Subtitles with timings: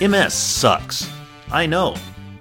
[0.00, 1.10] MS sucks.
[1.50, 1.96] I know.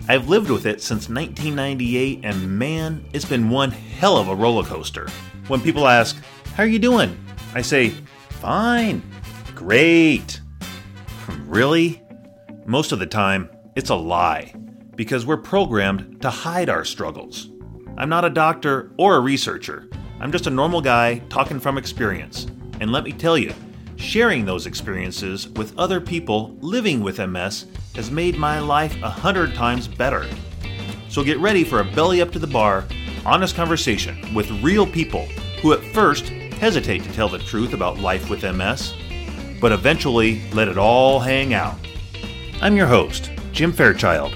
[0.07, 4.63] I've lived with it since 1998, and man, it's been one hell of a roller
[4.63, 5.09] coaster.
[5.47, 6.21] When people ask,
[6.53, 7.17] How are you doing?
[7.55, 7.89] I say,
[8.29, 9.01] Fine.
[9.55, 10.39] Great.
[11.45, 12.03] Really?
[12.67, 14.53] Most of the time, it's a lie,
[14.95, 17.49] because we're programmed to hide our struggles.
[17.97, 19.89] I'm not a doctor or a researcher.
[20.19, 22.45] I'm just a normal guy talking from experience.
[22.79, 23.55] And let me tell you,
[23.97, 29.53] sharing those experiences with other people living with MS has made my life a hundred
[29.55, 30.25] times better.
[31.09, 32.85] So get ready for a belly up to the bar,
[33.25, 35.25] honest conversation with real people
[35.61, 38.93] who at first hesitate to tell the truth about life with MS,
[39.59, 41.75] but eventually let it all hang out.
[42.61, 44.33] I'm your host, Jim Fairchild.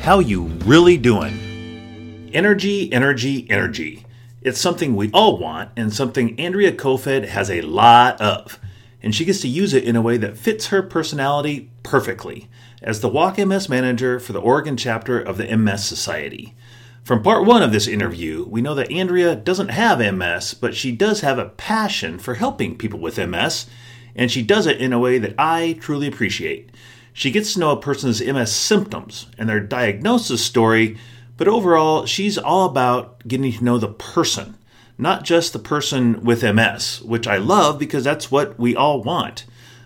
[0.00, 2.30] How you really doing?
[2.32, 4.04] Energy, energy, energy.
[4.40, 8.58] It's something we all want and something Andrea Kofoed has a lot of.
[9.02, 12.48] And she gets to use it in a way that fits her personality perfectly
[12.80, 16.54] as the Walk MS manager for the Oregon chapter of the MS Society.
[17.02, 20.92] From part one of this interview, we know that Andrea doesn't have MS, but she
[20.92, 23.66] does have a passion for helping people with MS,
[24.14, 26.70] and she does it in a way that I truly appreciate.
[27.12, 30.96] She gets to know a person's MS symptoms and their diagnosis story
[31.42, 34.56] but overall, she's all about getting to know the person,
[35.02, 39.44] not just the person with MS, which I love because that's what we all want.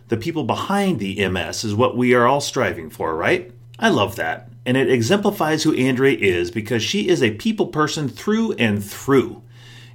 [0.09, 3.51] The people behind the MS is what we are all striving for, right?
[3.79, 4.49] I love that.
[4.65, 9.43] And it exemplifies who Andrea is because she is a people person through and through.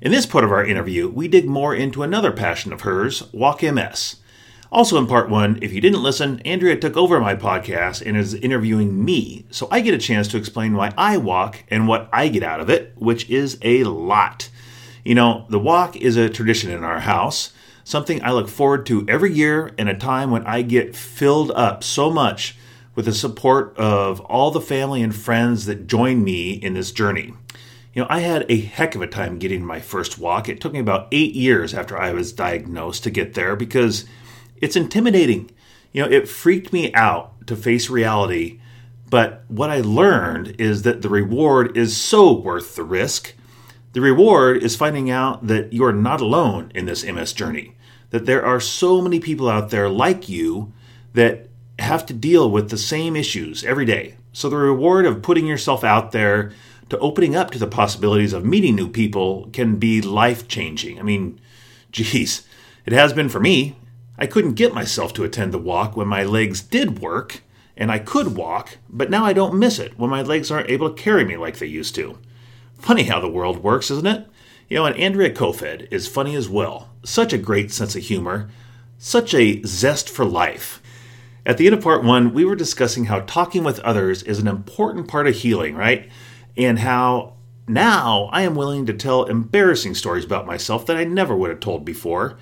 [0.01, 3.61] In this part of our interview, we dig more into another passion of hers, Walk
[3.61, 4.17] MS.
[4.71, 8.33] Also, in part one, if you didn't listen, Andrea took over my podcast and is
[8.33, 12.29] interviewing me, so I get a chance to explain why I walk and what I
[12.29, 14.49] get out of it, which is a lot.
[15.03, 19.05] You know, the walk is a tradition in our house, something I look forward to
[19.07, 22.55] every year, and a time when I get filled up so much
[22.93, 27.33] with the support of all the family and friends that join me in this journey.
[27.93, 30.47] You know, I had a heck of a time getting my first walk.
[30.47, 34.05] It took me about eight years after I was diagnosed to get there because
[34.57, 35.51] it's intimidating.
[35.91, 38.59] You know, it freaked me out to face reality.
[39.09, 43.33] But what I learned is that the reward is so worth the risk.
[43.93, 47.75] The reward is finding out that you're not alone in this MS journey,
[48.11, 50.71] that there are so many people out there like you
[51.13, 54.15] that have to deal with the same issues every day.
[54.31, 56.53] So the reward of putting yourself out there
[56.89, 60.99] to opening up to the possibilities of meeting new people can be life changing.
[60.99, 61.39] I mean,
[61.91, 62.47] geez,
[62.85, 63.75] it has been for me.
[64.17, 67.41] I couldn't get myself to attend the walk when my legs did work,
[67.75, 70.89] and I could walk, but now I don't miss it when my legs aren't able
[70.89, 72.17] to carry me like they used to.
[72.81, 74.27] Funny how the world works, isn't it?
[74.67, 76.89] You know, and Andrea Kofoed is funny as well.
[77.03, 78.49] Such a great sense of humor,
[78.97, 80.81] such a zest for life.
[81.45, 84.47] At the end of part one, we were discussing how talking with others is an
[84.47, 86.09] important part of healing, right?
[86.57, 87.33] And how
[87.67, 91.59] now I am willing to tell embarrassing stories about myself that I never would have
[91.59, 92.39] told before.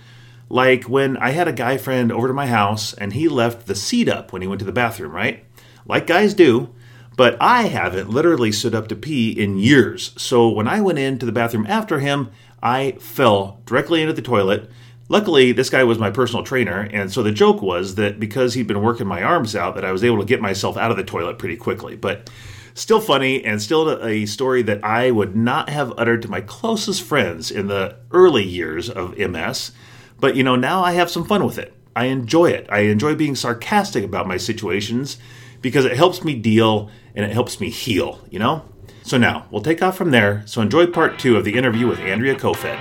[0.47, 3.75] Like when I had a guy friend over to my house and he left the
[3.75, 5.44] seat up when he went to the bathroom, right?
[5.85, 6.73] Like guys do.
[7.19, 10.13] But I haven't literally stood up to pee in years.
[10.16, 12.31] So when I went into the bathroom after him,
[12.63, 14.72] I fell directly into the toilet.
[15.09, 18.68] Luckily, this guy was my personal trainer, and so the joke was that because he'd
[18.68, 21.03] been working my arms out, that I was able to get myself out of the
[21.03, 21.97] toilet pretty quickly.
[21.97, 22.30] But
[22.74, 27.03] still funny, and still a story that I would not have uttered to my closest
[27.03, 29.74] friends in the early years of MS.
[30.22, 31.74] But you know, now I have some fun with it.
[31.97, 32.66] I enjoy it.
[32.69, 35.18] I enjoy being sarcastic about my situations
[35.61, 38.63] because it helps me deal and it helps me heal, you know?
[39.03, 40.43] So now, we'll take off from there.
[40.45, 42.77] So enjoy part two of the interview with Andrea Kofoed.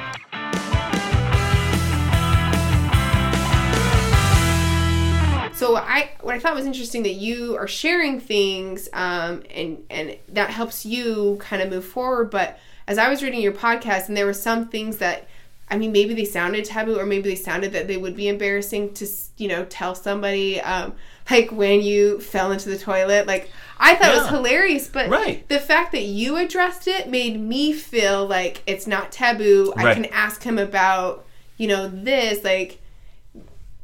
[5.55, 10.17] So I what I thought was interesting that you are sharing things um, and and
[10.29, 12.31] that helps you kind of move forward.
[12.31, 15.27] But as I was reading your podcast, and there were some things that
[15.71, 18.95] I mean, maybe they sounded taboo, or maybe they sounded that they would be embarrassing
[18.95, 19.07] to,
[19.37, 20.61] you know, tell somebody.
[20.61, 20.95] Um,
[21.31, 24.17] like when you fell into the toilet, like I thought yeah.
[24.17, 25.49] it was hilarious, but right.
[25.49, 29.73] the fact that you addressed it made me feel like it's not taboo.
[29.77, 29.87] Right.
[29.87, 31.27] I can ask him about,
[31.57, 32.43] you know, this.
[32.45, 32.81] Like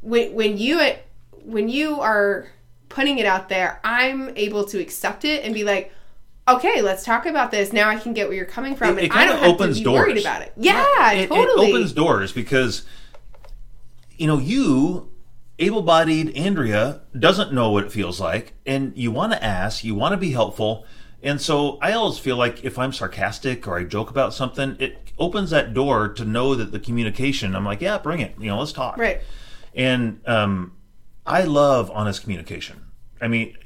[0.01, 0.81] when when you
[1.43, 2.47] when you are
[2.89, 5.93] putting it out there, I'm able to accept it and be like,
[6.47, 7.71] okay, let's talk about this.
[7.71, 9.73] Now I can get where you're coming from, it, it and I don't have to
[9.73, 9.99] be doors.
[9.99, 10.51] worried about it.
[10.57, 11.69] Yeah, it, totally.
[11.69, 12.83] It opens doors because
[14.17, 15.09] you know you
[15.59, 20.13] able-bodied Andrea doesn't know what it feels like, and you want to ask, you want
[20.13, 20.85] to be helpful,
[21.23, 24.97] and so I always feel like if I'm sarcastic or I joke about something, it
[25.17, 27.55] opens that door to know that the communication.
[27.55, 28.35] I'm like, yeah, bring it.
[28.39, 28.97] You know, let's talk.
[28.97, 29.21] Right.
[29.73, 30.73] And um,
[31.25, 32.85] I love honest communication
[33.21, 33.57] I mean,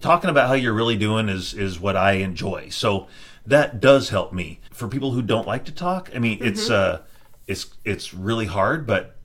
[0.00, 2.68] talking about how you're really doing is is what I enjoy.
[2.68, 3.08] So
[3.46, 4.60] that does help me.
[4.72, 7.02] For people who don't like to talk, I mean, it's uh
[7.46, 9.16] it's it's really hard, but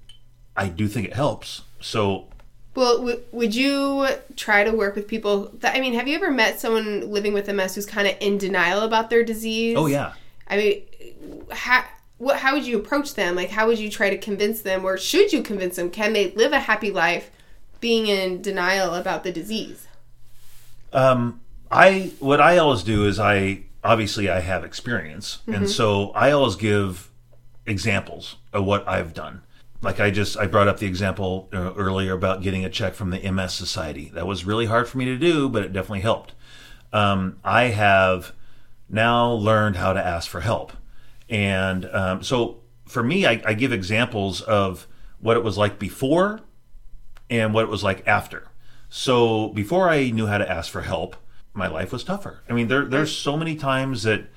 [0.55, 1.61] I do think it helps.
[1.85, 2.27] So
[2.73, 6.31] Well, w- would you try to work with people that I mean, have you ever
[6.31, 9.77] met someone living with MS who's kind of in denial about their disease?
[9.77, 10.13] oh yeah.
[10.47, 10.81] I mean,
[11.51, 11.85] how
[12.17, 13.35] what how would you approach them?
[13.35, 16.31] Like how would you try to convince them or should you convince them can they
[16.31, 17.29] live a happy life
[17.79, 19.87] being in denial about the disease?
[20.91, 26.31] Um, I what I always do is I obviously I have experience, and so I
[26.31, 27.11] always give
[27.67, 29.41] examples of what I've done.
[29.81, 33.11] Like I just I brought up the example uh, earlier about getting a check from
[33.11, 34.11] the MS Society.
[34.13, 36.33] That was really hard for me to do, but it definitely helped.
[36.91, 38.33] Um, I have
[38.89, 40.73] now learned how to ask for help,
[41.29, 44.87] and um, so for me, I, I give examples of
[45.19, 46.41] what it was like before
[47.29, 48.47] and what it was like after.
[48.89, 51.15] So before I knew how to ask for help,
[51.53, 52.43] my life was tougher.
[52.49, 54.27] I mean, there there's so many times that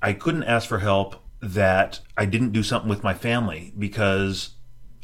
[0.00, 4.50] I couldn't ask for help that I didn't do something with my family because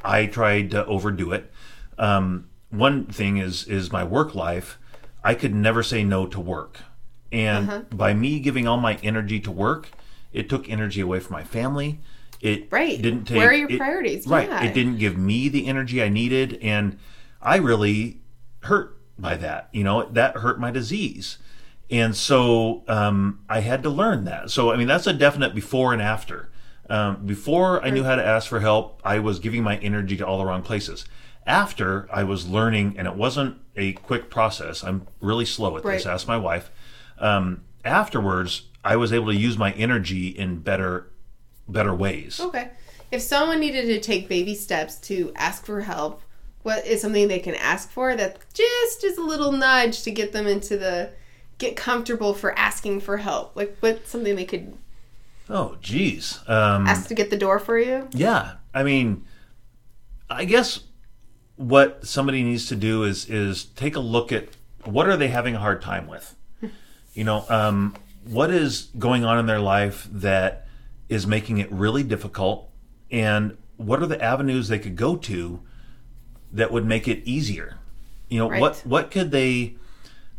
[0.03, 1.53] I tried to overdo it.
[1.99, 4.79] Um, one thing is is my work life.
[5.23, 6.79] I could never say no to work,
[7.33, 9.91] and by me giving all my energy to work,
[10.33, 12.01] it took energy away from my family.
[12.41, 13.01] It Right.
[13.01, 14.27] didn't take Where are your it- priorities?
[14.27, 14.49] Right.
[14.49, 14.65] Yeah.
[14.65, 16.99] It didn't give me the energy I needed, and
[17.41, 18.19] I really
[18.65, 19.71] hurt by that.
[19.73, 21.39] You know, that hurt my disease.
[21.91, 24.51] And so um, I had to learn that.
[24.51, 26.51] So, I mean, that's a definite before and after.
[26.89, 30.27] Um, before I knew how to ask for help, I was giving my energy to
[30.27, 31.05] all the wrong places.
[31.47, 36.07] After I was learning, and it wasn't a quick process, I'm really slow at this.
[36.07, 36.15] Right.
[36.15, 36.71] Ask my wife.
[37.19, 41.11] Um, afterwards, I was able to use my energy in better,
[41.69, 42.41] better ways.
[42.41, 42.71] Okay.
[43.11, 46.23] If someone needed to take baby steps to ask for help,
[46.63, 50.33] what is something they can ask for that just is a little nudge to get
[50.33, 51.13] them into the
[51.65, 53.57] get comfortable for asking for help?
[53.57, 54.77] Like what's something they could
[55.49, 56.41] Oh, geez.
[56.47, 58.09] Um, ask to get the door for you?
[58.13, 59.25] Yeah, I mean,
[60.31, 60.81] I guess
[61.57, 64.49] what somebody needs to do is is take a look at
[64.85, 66.35] what are they having a hard time with.
[67.13, 67.95] You know, um,
[68.25, 70.67] what is going on in their life that
[71.09, 72.71] is making it really difficult,
[73.11, 75.61] and what are the avenues they could go to
[76.53, 77.79] that would make it easier?
[78.29, 79.77] You know, what what could they?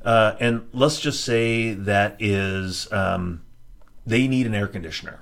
[0.05, 3.41] Uh, and let's just say that is um,
[4.05, 5.19] they need an air conditioner.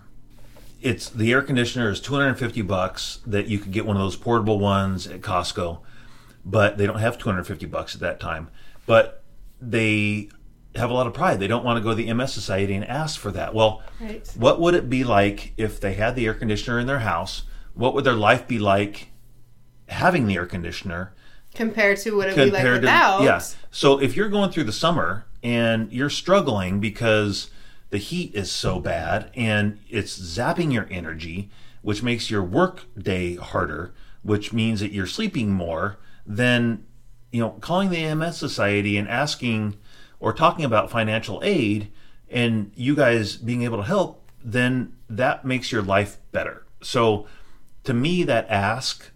[0.82, 4.60] It's the air conditioner is 250 bucks that you could get one of those portable
[4.60, 5.80] ones at Costco
[6.46, 8.50] but they don't have 250 bucks at that time.
[8.86, 9.24] But
[9.62, 10.30] they
[10.76, 11.40] have a lot of pride.
[11.40, 13.54] They don't want to go to the MS society and ask for that.
[13.54, 14.28] Well Right.
[14.36, 17.44] what would it be like if they had the air conditioner in their house?
[17.74, 19.10] What would their life be like
[19.88, 21.14] having the air conditioner
[21.56, 23.24] Compared to what it would be like to without.
[23.24, 23.42] yeah.
[23.72, 27.50] So if you're going through the summer and you're struggling because
[27.90, 31.52] the heat is so bad and it's zapping your energy,
[31.82, 36.86] which makes your work day harder, which means that you're sleeping more, then
[37.32, 39.76] you know calling the AMS Society and asking
[40.20, 41.92] or talking about financial aid
[42.30, 46.66] and you guys being able to help, then that makes your life better.
[46.82, 47.28] So
[47.84, 49.12] to me, that ask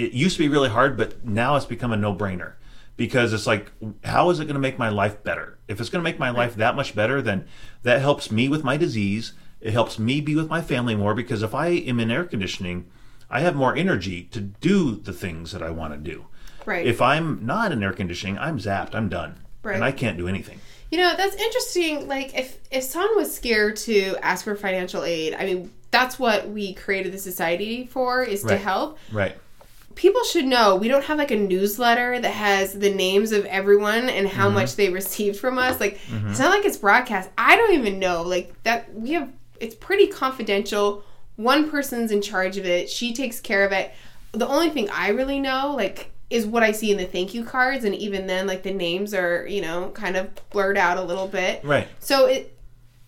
[0.00, 2.54] it used to be really hard, but now it's become a no brainer
[2.96, 3.70] because it's like,
[4.04, 5.58] how is it going to make my life better?
[5.68, 7.46] If it's going to make my life that much better, then
[7.82, 9.32] that helps me with my disease.
[9.60, 12.90] It helps me be with my family more because if I am in air conditioning,
[13.28, 16.26] I have more energy to do the things that I want to do.
[16.66, 16.86] Right.
[16.86, 18.94] If I'm not in air conditioning, I'm zapped.
[18.94, 19.40] I'm done.
[19.62, 19.76] Right.
[19.76, 20.60] And I can't do anything.
[20.90, 22.08] You know, that's interesting.
[22.08, 26.48] Like, if if someone was scared to ask for financial aid, I mean, that's what
[26.48, 28.98] we created the society for, is to help.
[29.12, 29.36] Right.
[29.94, 34.08] People should know we don't have like a newsletter that has the names of everyone
[34.08, 34.54] and how mm-hmm.
[34.54, 35.80] much they received from us.
[35.80, 36.30] Like, mm-hmm.
[36.30, 37.28] it's not like it's broadcast.
[37.36, 38.22] I don't even know.
[38.22, 39.30] Like that, we have.
[39.58, 41.04] It's pretty confidential.
[41.36, 42.88] One person's in charge of it.
[42.88, 43.92] She takes care of it.
[44.32, 47.44] The only thing I really know, like, is what I see in the thank you
[47.44, 51.02] cards, and even then, like the names are, you know, kind of blurred out a
[51.02, 51.64] little bit.
[51.64, 51.88] Right.
[51.98, 52.56] So it,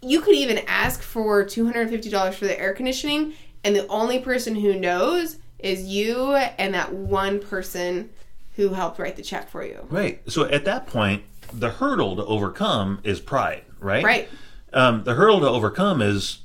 [0.02, 3.76] you could even ask for two hundred and fifty dollars for the air conditioning, and
[3.76, 8.11] the only person who knows is you and that one person
[8.57, 9.87] who helped write the check for you.
[9.88, 10.21] Right.
[10.31, 14.04] So at that point, the hurdle to overcome is pride, right?
[14.04, 14.28] Right.
[14.73, 16.38] Um, the hurdle to overcome is,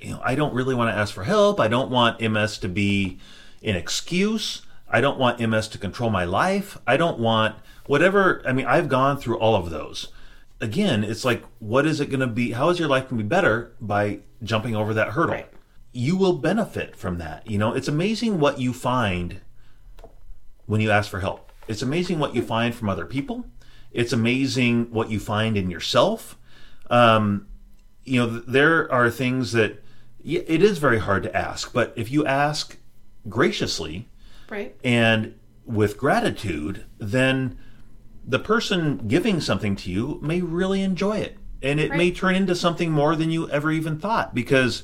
[0.00, 1.60] you know, I don't really want to ask for help.
[1.60, 3.18] I don't want MS to be
[3.62, 4.62] an excuse.
[4.88, 6.78] I don't want MS to control my life.
[6.86, 8.42] I don't want whatever.
[8.46, 10.08] I mean, I've gone through all of those.
[10.60, 12.52] Again, it's like, what is it going to be?
[12.52, 15.34] How is your life going to be better by jumping over that hurdle?
[15.34, 15.48] Right.
[15.96, 17.48] You will benefit from that.
[17.48, 19.40] You know, it's amazing what you find
[20.66, 21.52] when you ask for help.
[21.68, 23.46] It's amazing what you find from other people.
[23.92, 26.36] It's amazing what you find in yourself.
[26.90, 27.46] Um,
[28.02, 29.82] you know, there are things that
[30.24, 32.76] it is very hard to ask, but if you ask
[33.28, 34.08] graciously
[34.50, 34.74] Right.
[34.82, 35.34] and
[35.64, 37.56] with gratitude, then
[38.26, 41.38] the person giving something to you may really enjoy it.
[41.62, 44.82] And it may turn into something more than you ever even thought because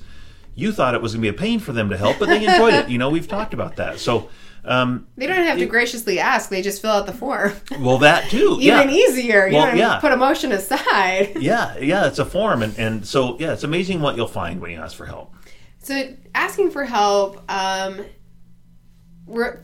[0.54, 2.45] you thought it was going to be a pain for them to help, but they
[2.45, 2.88] enjoyed it.
[2.88, 3.99] You know, we've talked about that.
[3.99, 4.28] So,
[4.64, 6.50] um, They don't have to graciously ask.
[6.50, 7.52] They just fill out the form.
[7.80, 8.59] well, that too.
[8.61, 8.90] Even yeah.
[8.90, 9.47] easier.
[9.47, 9.99] You Well, yeah.
[10.00, 11.37] put emotion aside.
[11.40, 12.62] Yeah, yeah, it's a form.
[12.62, 15.35] And, and so, yeah, it's amazing what you'll find when you ask for help.
[15.78, 18.04] So asking for help um,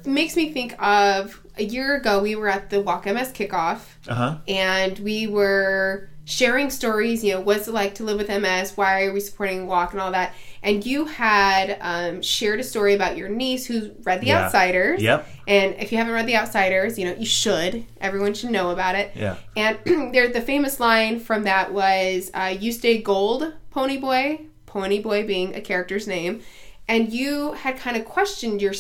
[0.05, 4.15] makes me think of a year ago we were at the Walk MS kickoff Uh
[4.15, 4.39] huh.
[4.49, 7.25] and we were sharing stories.
[7.25, 8.77] You know, what's it like to live with MS?
[8.77, 10.35] Why are we supporting Walk and all that?
[10.63, 14.45] And you had um, shared a story about your niece who read The Yeah.
[14.45, 15.01] Outsiders.
[15.01, 15.27] Yep.
[15.47, 17.87] And if you haven't read The Outsiders, you know you should.
[18.01, 19.13] Everyone should know about it.
[19.15, 19.37] Yeah.
[19.57, 19.79] And
[20.13, 25.55] there, the famous line from that was, uh, "You stay gold, Ponyboy." Pony Boy being
[25.55, 26.43] a character's name,
[26.87, 28.75] and you had kind of questioned your,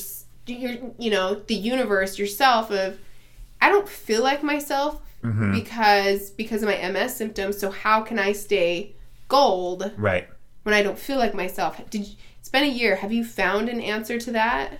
[0.46, 2.98] your, you know, the universe yourself of,
[3.62, 5.00] I don't feel like myself
[5.52, 7.58] because because of my MS symptoms.
[7.58, 8.94] So how can I stay
[9.28, 10.28] gold Right.
[10.62, 11.80] when I don't feel like myself?
[11.90, 12.96] Did you, it's been a year.
[12.96, 14.78] Have you found an answer to that?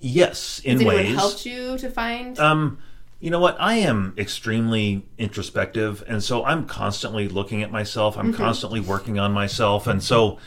[0.00, 1.14] Yes, in Has ways.
[1.14, 2.38] helped you to find?
[2.38, 2.78] Um,
[3.20, 3.56] you know what?
[3.58, 8.18] I am extremely introspective, and so I'm constantly looking at myself.
[8.18, 10.38] I'm constantly working on myself, and so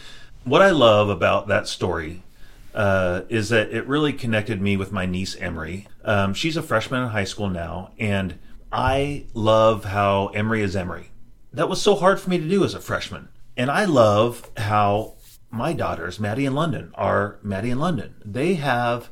[0.44, 2.22] what I love about that story
[2.75, 5.88] uh, is that it really connected me with my niece Emery.
[6.06, 8.38] Um, she's a freshman in high school now, and
[8.71, 11.12] I love how Emory is Emory.
[11.53, 15.15] That was so hard for me to do as a freshman, and I love how
[15.50, 18.15] my daughters, Maddie and London, are Maddie and London.
[18.24, 19.09] They have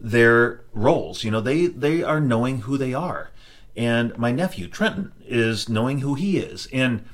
[0.00, 1.24] their roles.
[1.24, 3.30] You know, they they are knowing who they are.
[3.76, 6.68] And my nephew Trenton is knowing who he is.
[6.72, 7.04] And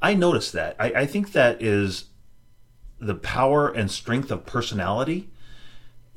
[0.00, 0.74] I noticed that.
[0.78, 2.06] I, I think that is
[2.98, 5.28] the power and strength of personality.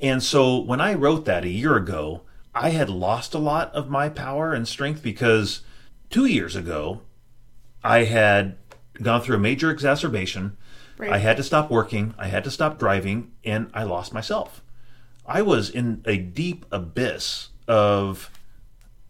[0.00, 2.22] And so when I wrote that a year ago,
[2.54, 5.62] I had lost a lot of my power and strength because
[6.10, 7.02] two years ago,
[7.82, 8.56] I had
[9.00, 10.56] gone through a major exacerbation.
[10.98, 11.10] Right.
[11.12, 14.62] I had to stop working, I had to stop driving, and I lost myself.
[15.26, 18.30] I was in a deep abyss of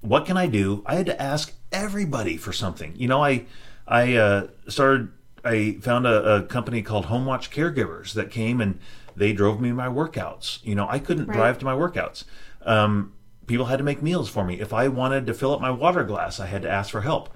[0.01, 0.83] what can I do?
[0.87, 2.95] I had to ask everybody for something.
[2.97, 3.47] You know, I
[3.87, 5.09] I uh, started.
[5.45, 8.79] I found a, a company called Home Watch Caregivers that came and
[9.17, 10.65] they drove me my workouts.
[10.65, 11.37] You know, I couldn't Right.
[11.37, 12.25] drive to my workouts.
[12.65, 13.13] Um,
[13.47, 14.61] people had to make meals for me.
[14.61, 17.31] If I wanted to fill up my water glass, I had to ask for help.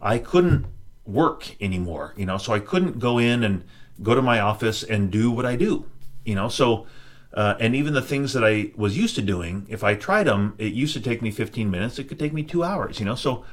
[0.00, 0.66] I couldn't
[1.04, 2.14] work anymore.
[2.16, 3.64] You know, so I couldn't go in and
[4.02, 5.86] go to my office and do what I do.
[6.24, 6.86] You know, so
[7.34, 10.54] uh, and even the things that I was used to doing, if I tried them,
[10.58, 11.98] it used to take me 15 minutes.
[11.98, 13.14] It could take me two hours, you know?
[13.14, 13.44] So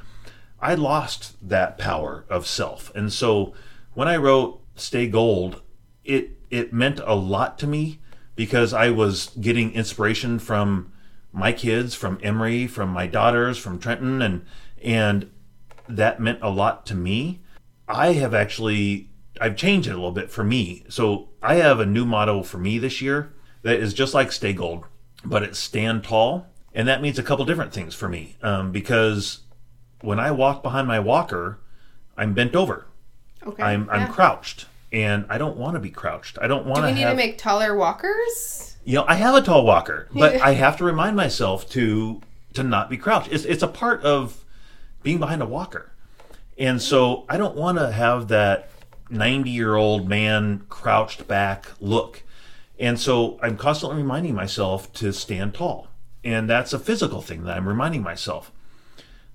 [0.60, 2.94] I lost that power of self.
[2.94, 3.54] And so
[3.94, 5.62] when I wrote Stay Gold,
[6.04, 8.00] it, it meant a lot to me
[8.36, 10.92] because I was getting inspiration from
[11.32, 14.44] my kids, from Emory, from my daughters, from Trenton, and,
[14.82, 15.30] and
[15.88, 17.40] that meant a lot to me.
[17.88, 19.10] I have actually
[19.40, 20.84] I've changed it a little bit for me.
[20.88, 23.32] So I have a new motto for me this year
[23.62, 24.84] that is just like Stay Gold,
[25.24, 28.36] but it's stand tall, and that means a couple different things for me.
[28.42, 29.40] Um, because
[30.02, 31.58] when I walk behind my walker,
[32.16, 32.86] I'm bent over.
[33.46, 33.62] okay.
[33.62, 36.38] I'm I'm crouched, and I don't want to be crouched.
[36.40, 36.82] I don't want to.
[36.82, 37.12] Do we need have.
[37.12, 38.69] to make taller walkers?
[38.84, 42.20] You know, I have a tall walker, but I have to remind myself to
[42.54, 43.32] to not be crouched.
[43.32, 44.44] It's it's a part of
[45.02, 45.92] being behind a walker,
[46.58, 48.70] and so I don't want to have that
[49.08, 52.22] ninety year old man crouched back look,
[52.78, 55.88] and so I'm constantly reminding myself to stand tall,
[56.24, 58.52] and that's a physical thing that I'm reminding myself.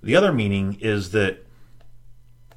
[0.04, 1.46] The other meaning is that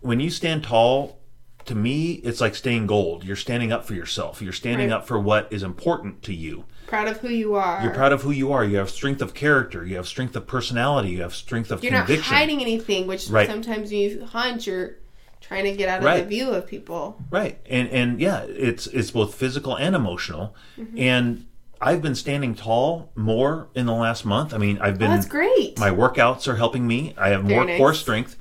[0.00, 1.18] when you stand tall,
[1.64, 3.24] to me, it's like staying gold.
[3.24, 4.40] You're standing up for yourself.
[4.42, 4.96] You're standing Right.
[4.96, 6.64] up for what is important to you.
[6.88, 7.82] Proud of who you are.
[7.82, 8.64] You're proud of who you are.
[8.64, 9.84] You have strength of character.
[9.84, 11.10] You have strength of personality.
[11.10, 13.46] You have strength of You're not hiding anything, which Right.
[13.48, 14.96] sometimes when you hunt, you're
[15.42, 16.22] trying to get out of Right.
[16.22, 17.22] the view of people.
[17.30, 17.58] Right.
[17.68, 20.54] And and yeah, it's it's both physical and emotional.
[20.78, 20.98] Mm-hmm.
[20.98, 21.44] And
[21.80, 24.54] I've been standing tall more in the last month.
[24.54, 25.78] I mean, I've Oh, been that's great.
[25.78, 27.14] my workouts are helping me.
[27.18, 27.76] I have Very more nice.
[27.78, 28.36] core strength.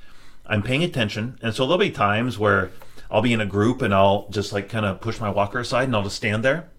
[0.46, 1.38] I'm paying attention.
[1.42, 2.72] And so there'll be times where
[3.12, 5.84] I'll be in a group and I'll just like kind of push my walker aside
[5.84, 6.70] and I'll just stand there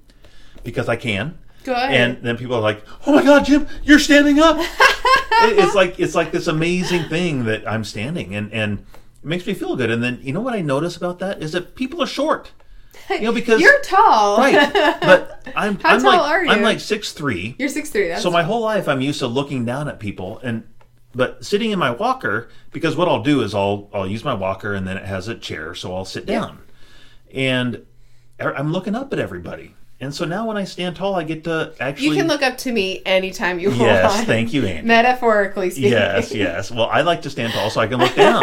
[0.65, 1.37] because I can.
[1.69, 1.91] Good.
[1.91, 4.57] And then people are like, "Oh my God, Jim, you're standing up!"
[5.41, 8.81] It- it's like it's like this amazing thing that I'm standing, and and
[9.23, 9.91] it makes me feel good.
[9.91, 12.51] And then you know what I notice about that is that people are short.
[13.11, 14.39] You know because you're tall.
[14.39, 16.51] right, but I'm How I'm tall like are you?
[16.51, 17.55] I'm like six three.
[17.59, 18.09] you're six three.
[18.09, 20.65] That's So my whole life I'm used to looking down at people, and
[21.15, 24.75] But sitting in my walker, because what I'll do is I'll I'll use my walker
[24.75, 26.59] and then it has a chair, so I'll sit down,
[27.33, 27.87] and
[28.41, 29.75] er- I'm looking up at everybody.
[30.01, 32.09] And so now when I stand tall, I get to actually.
[32.11, 34.27] You can look up to me anytime you Yes, want.
[34.27, 34.87] thank you, Andy.
[34.87, 35.91] Metaphorically speaking.
[35.93, 36.71] Yes, yes.
[36.71, 38.43] Well, I like to stand tall so I can look down.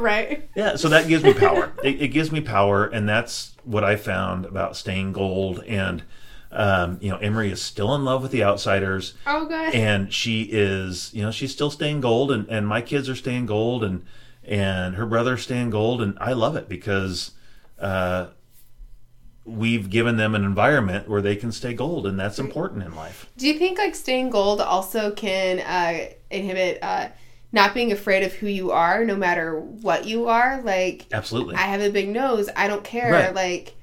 [0.00, 0.48] right.
[0.54, 1.72] Yeah, so that gives me power.
[1.82, 5.64] It, it gives me power, and that's what I found about staying gold.
[5.66, 6.04] And
[6.52, 9.74] um, you know, Emery is still in love with the outsiders, Oh, good.
[9.74, 13.46] and she is, you know, she's still staying gold, and, and my kids are staying
[13.46, 14.04] gold, and
[14.44, 17.32] and her brother's staying gold, and I love it because
[17.80, 18.28] uh,
[19.44, 23.30] we've given them an environment where they can stay gold, and that's important in life.
[23.36, 27.08] Do you think like staying gold also can uh, inhibit uh,
[27.52, 30.62] not being afraid of who you are, no matter what you are?
[30.62, 31.56] Like, Absolutely.
[31.56, 32.48] I have a big nose.
[32.56, 33.12] I don't care.
[33.12, 33.34] Right.
[33.34, 33.74] Like,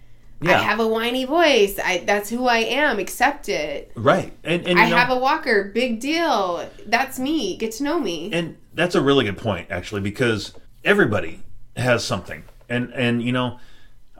[0.41, 0.59] Yeah.
[0.59, 1.77] I have a whiny voice.
[1.77, 2.97] I that's who I am.
[2.97, 3.91] Accept it.
[3.95, 5.65] right, and and I know, have a walker.
[5.65, 6.67] Big deal.
[6.87, 7.57] That's me.
[7.57, 8.31] Get to know me.
[8.33, 10.53] and that's a really good point actually because
[10.83, 11.41] everybody
[11.75, 13.59] has something and and you know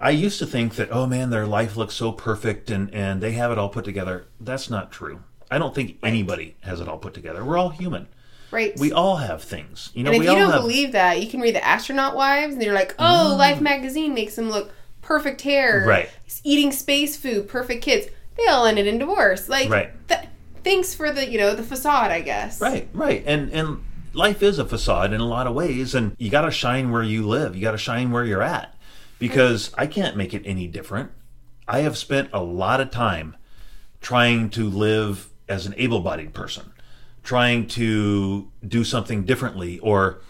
[0.02, 3.32] i used to think that oh man their life looks so perfect and and they
[3.32, 6.98] have it all put together that's not true i don't think anybody has it all
[6.98, 8.08] put together we're all human
[8.52, 8.78] right.
[8.80, 11.42] we all have things you know and if you don't have believe that, you can
[11.42, 13.38] read the astronaut wives, and you're like, oh, mm.
[13.38, 16.10] Life magazine makes them look perfect hair, Right.
[16.44, 18.08] Eating space food, perfect kids.
[18.38, 19.50] They all ended in divorce.
[19.50, 19.92] Like, Right.
[20.08, 20.26] th-
[20.64, 22.62] thanks for the you know the facade, I guess.
[22.62, 23.24] Right, right.
[23.26, 26.52] And and life is a facade in a lot of ways and you got to
[26.52, 27.56] shine where you live.
[27.56, 28.76] You got to shine where you're at
[29.22, 31.12] because I can't make it any different.
[31.68, 33.38] I have spent a lot of time
[34.02, 36.74] trying to live as an able-bodied person,
[37.24, 40.22] trying to do something differently or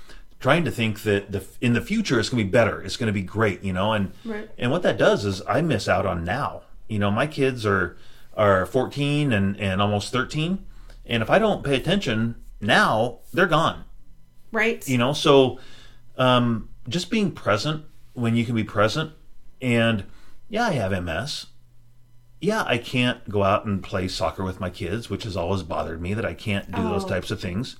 [0.42, 2.82] trying to think that the in the future it's going to be better.
[2.82, 4.50] It's going to be great, you know, and Right.
[4.58, 6.64] and what that does is I miss out on now.
[6.90, 7.96] You know, my kids are
[8.36, 10.66] are 14 and and almost 13,
[11.06, 13.86] and if I don't pay attention now, they're gone.
[14.52, 14.86] Right.
[14.88, 15.60] You know, so
[16.18, 19.12] um, just being present when you can be present,
[19.62, 20.04] and
[20.50, 21.48] yeah, I have MS.
[22.40, 26.02] Yeah, I can't go out and play soccer with my kids, which has always bothered
[26.02, 27.08] me that I can't do those Oh.
[27.08, 27.76] types of things.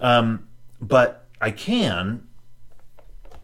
[0.00, 0.48] Um,
[0.80, 2.26] but I can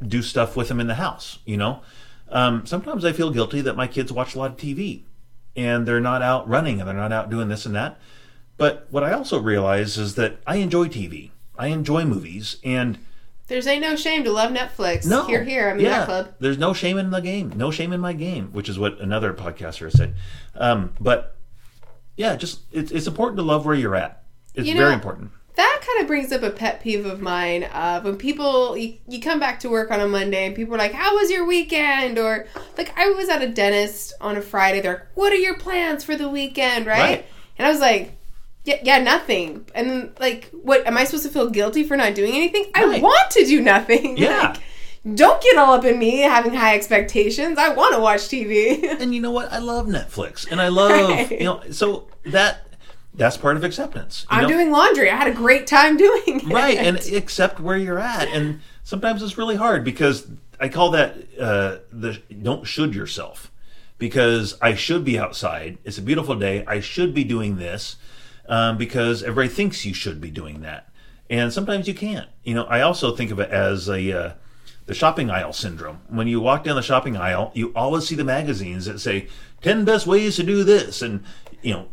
[0.07, 1.41] do stuff with them in the house.
[1.45, 1.83] You know,
[2.31, 5.03] um, sometimes I feel guilty that my kids watch a lot of TV
[5.55, 7.99] and they're not out running and they're not out doing this and that.
[8.57, 11.31] But what I also realize is that I enjoy TV.
[11.59, 12.99] I enjoy movies and
[13.51, 15.07] There's ain't no shame to love Netflix.
[15.07, 15.69] no, Here, here.
[15.69, 16.35] I'm in yeah, that club.
[16.39, 17.53] There's no shame in the game.
[17.57, 20.15] No shame in my game, which is what another podcaster has said.
[20.55, 21.37] Um, but
[22.17, 24.23] yeah, just it's, it's important to love where you're at.
[24.55, 25.33] It's You know- very important.
[25.57, 27.65] That kind of brings up a pet peeve of mine.
[27.65, 30.79] Uh, when people, you, you come back to work on a Monday and people are
[30.79, 32.19] like, How was your weekend?
[32.19, 32.47] Or,
[32.79, 34.81] like, I was at a dentist on a Friday.
[34.81, 36.87] They're like, What are your plans for the weekend?
[36.87, 36.99] Right?
[37.01, 37.27] Right.
[37.59, 38.17] And I was like,
[38.71, 39.67] yeah, yeah, nothing.
[39.75, 42.67] And like, what am I supposed to feel guilty for not doing anything?
[42.75, 44.17] I want to do nothing.
[44.17, 44.51] Yeah.
[44.51, 44.61] Like,
[45.15, 47.59] don't get all up in me having high expectations.
[47.59, 48.85] I want to watch TV.
[49.01, 49.51] And you know what?
[49.51, 51.31] I love Netflix, and I love Right.
[51.41, 51.63] you know.
[51.71, 52.67] So that
[53.15, 54.27] that's part of acceptance.
[54.31, 54.49] you I'm know?
[54.49, 55.11] doing laundry.
[55.11, 56.45] I had a great time doing it.
[56.53, 60.27] right and accept where you're at and sometimes it's really hard because
[60.61, 63.51] i call that uh, the don't should yourself
[63.99, 67.97] because i should be outside it's a beautiful day i should be doing this
[68.51, 70.89] um, because everybody thinks you should be doing that
[71.31, 74.33] and sometimes you can't you know i also think of it as a uh,
[74.87, 78.25] the shopping aisle syndrome when you walk down the shopping aisle you always see the
[78.25, 79.27] magazines that say
[79.63, 81.23] 10 best ways to do this and
[81.63, 81.89] you know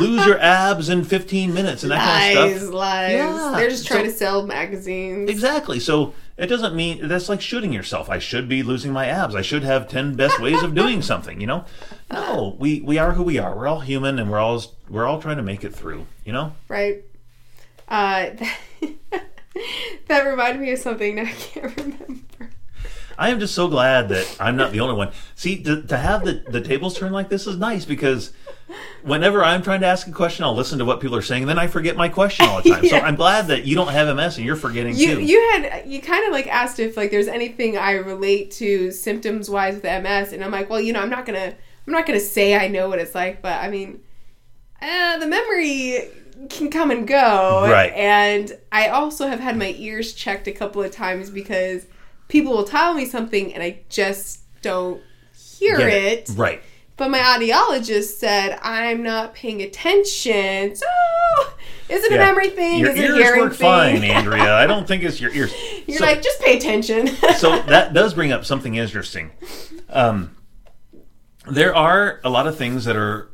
[0.00, 3.12] lose your abs in 15 minutes and that kind of Lies, stuff lies.
[3.12, 3.52] Yeah.
[3.56, 5.28] They're just trying So- to sell magazines.
[5.30, 5.78] Exactly.
[5.78, 8.10] So it doesn't mean that's like shooting yourself.
[8.10, 9.34] I should be losing my abs.
[9.34, 11.40] I should have ten best ways of doing something.
[11.40, 11.64] You know?
[12.10, 13.56] No, we we are who we are.
[13.56, 16.06] We're all human, and we're all we're all trying to make it through.
[16.24, 16.52] You know?
[16.68, 17.04] Right.
[17.88, 18.30] Uh,
[20.08, 21.20] that reminded me of something.
[21.20, 22.50] I can't remember.
[23.16, 25.12] I am just so glad that I'm not the only one.
[25.36, 28.32] See, to, to have the the tables turn like this is nice because
[29.02, 31.48] whenever I'm trying to ask a question, I'll listen to what people are saying, and
[31.48, 32.86] then I forget my question all the time.
[32.86, 35.20] So I'm glad that you don't have MS and you're forgetting You too.
[35.22, 39.50] you had you kind of like asked if like there's anything I relate to symptoms
[39.50, 41.54] wise with MS, and I'm like, well, you know, I'm not gonna
[41.86, 44.00] I'm not gonna say I know what it's like, but I mean,
[44.80, 46.08] uh, the memory
[46.50, 47.92] can come and go, Right.
[47.92, 51.86] And I also have had my ears checked a couple of times because
[52.28, 55.00] people will tell me something and I just don't
[55.58, 56.30] hear Get it.
[56.34, 56.62] Right.
[56.96, 60.76] But my audiologist said I'm not paying attention.
[60.76, 60.86] So
[61.88, 62.78] is it a memory thing?
[62.80, 64.00] Your is it a ears hearing work thing?
[64.00, 64.54] fine, Andrea.
[64.54, 65.52] I don't think it's your ears.
[65.86, 67.08] You're So- like, just pay attention.
[67.36, 69.32] so that does bring up something interesting.
[69.90, 70.36] Um,
[71.50, 73.30] there are a lot of things that are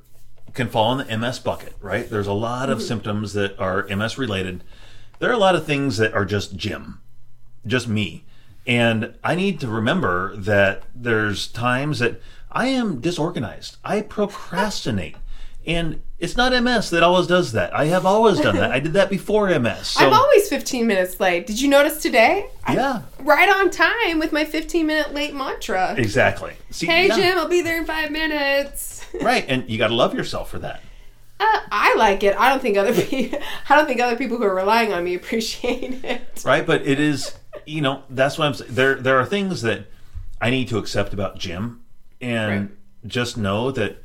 [0.54, 2.08] can fall in the MS bucket, right?
[2.10, 4.64] There's a lot of symptoms that are MS related,
[5.20, 7.00] there are a lot of things that are just Jim,
[7.66, 8.24] just me.
[8.66, 12.20] And I need to remember that there's times that
[12.52, 13.76] I am disorganized.
[13.84, 15.16] I procrastinate.
[15.66, 17.74] And it's not MS that always does that.
[17.74, 18.70] I have always done that.
[18.72, 19.88] I did that before MS.
[20.00, 21.46] So, I'm always 15 minutes late.
[21.46, 22.46] Did you notice today?
[22.68, 25.94] yeah, I'm right on time with my 15 minute late mantra.
[25.98, 26.54] exactly.
[26.70, 28.96] See, Hey yeah, Jim, I'll be there in five minutes.
[29.20, 30.82] Right, and you got to love yourself for that.
[31.40, 32.36] Uh, I like it.
[32.38, 33.40] I don't think other people.
[33.68, 36.42] I don't think other people who are relying on me appreciate it.
[36.44, 36.64] right?
[36.64, 37.34] But it is,
[37.66, 38.72] you know, that's what I'm saying.
[38.72, 39.86] There, there are things that
[40.40, 41.82] I need to accept about Jim,
[42.20, 42.70] and Right.
[43.06, 43.98] just know that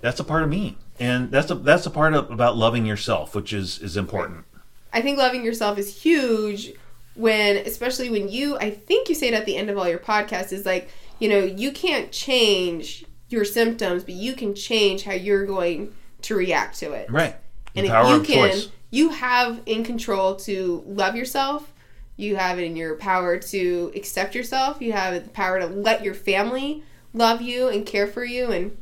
[0.00, 3.34] that's a part of me, and that's a that's a part of about loving yourself,
[3.34, 4.44] which is is important.
[4.92, 6.72] I think loving yourself is huge
[7.14, 8.56] when, especially when you.
[8.58, 10.52] I think you say it at the end of all your podcasts.
[10.52, 15.46] Is like you know you can't change your symptoms, but you can change how you're
[15.46, 17.10] going to react to it.
[17.10, 17.36] Right.
[17.74, 18.68] The And power if you can, choice.
[18.90, 21.72] you have in control to love yourself.
[22.16, 24.82] You have it in your power to accept yourself.
[24.82, 28.50] You have the power to let your family love you and care for you.
[28.50, 28.76] And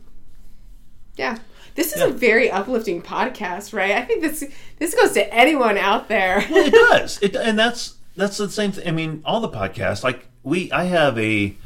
[1.17, 1.39] yeah,
[1.75, 3.93] this is a very uplifting podcast, right?
[3.93, 4.45] I think this
[4.79, 6.45] this goes to anyone out there.
[6.49, 7.23] it does.
[7.23, 8.89] It and that's that's the same thing.
[8.89, 10.03] I mean, all the podcasts.
[10.03, 11.57] Like we, I have a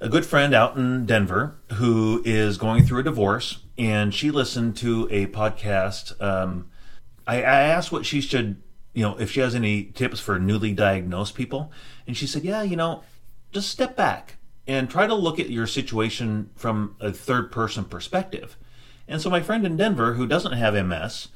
[0.00, 4.76] a good friend out in Denver who is going through a divorce, and she listened
[4.78, 6.20] to a podcast.
[6.20, 6.70] Um,
[7.26, 8.62] I, I asked what she should,
[8.94, 11.72] you know, if she has any tips for newly diagnosed people,
[12.06, 13.02] and she said, "Yeah, you know,
[13.52, 14.37] just step back
[14.68, 18.56] and try to look at your situation from a third person perspective."
[19.08, 21.28] And so my friend in Denver, who doesn't have MS,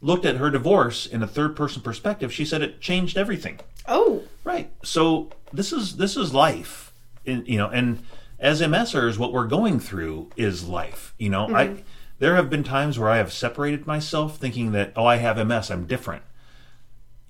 [0.00, 2.32] looked at her divorce in a third person perspective.
[2.32, 3.60] She said it changed everything.
[3.86, 4.70] oh, Right.
[4.82, 6.92] So this is this is life,
[7.26, 8.02] in, you know, and
[8.38, 11.14] as MSers, what we're going through is life.
[11.18, 11.82] You know, I mm-hmm.
[12.18, 15.70] there have been times where I have separated myself, thinking that oh, I have MS,
[15.70, 16.22] I'm different.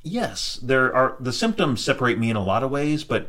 [0.02, 3.28] Yes, there are the symptoms separate me in a lot of ways, but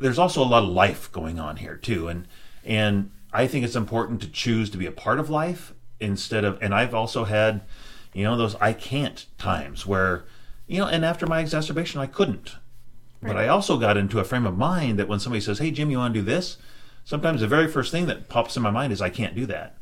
[0.00, 2.26] there's also a lot of life going on here too, and
[2.64, 6.58] and I think it's important to choose to be a part of life instead of.
[6.60, 7.62] And I've also had,
[8.12, 10.24] you know, those I can't times where,
[10.66, 12.56] you know, and after my exacerbation, I couldn't.
[13.22, 15.90] But I also got into a frame of mind that when somebody says, "Hey, Jim,
[15.90, 16.56] you want to do this?"
[17.04, 19.76] Sometimes the very first thing that pops in my mind is, "I can't do that,"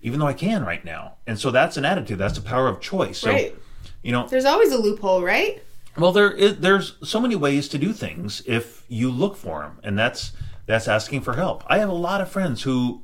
[0.00, 1.16] even though I can right now.
[1.26, 2.18] And so that's an attitude.
[2.18, 3.18] That's the power of choice.
[3.18, 3.54] So, right.
[4.02, 5.62] you know, There's always a loophole, right?
[5.98, 9.80] Well, there is, there's so many ways to do things if you look for them,
[9.82, 10.32] and that's
[10.66, 11.64] that's asking for help.
[11.66, 13.02] I have a lot of friends who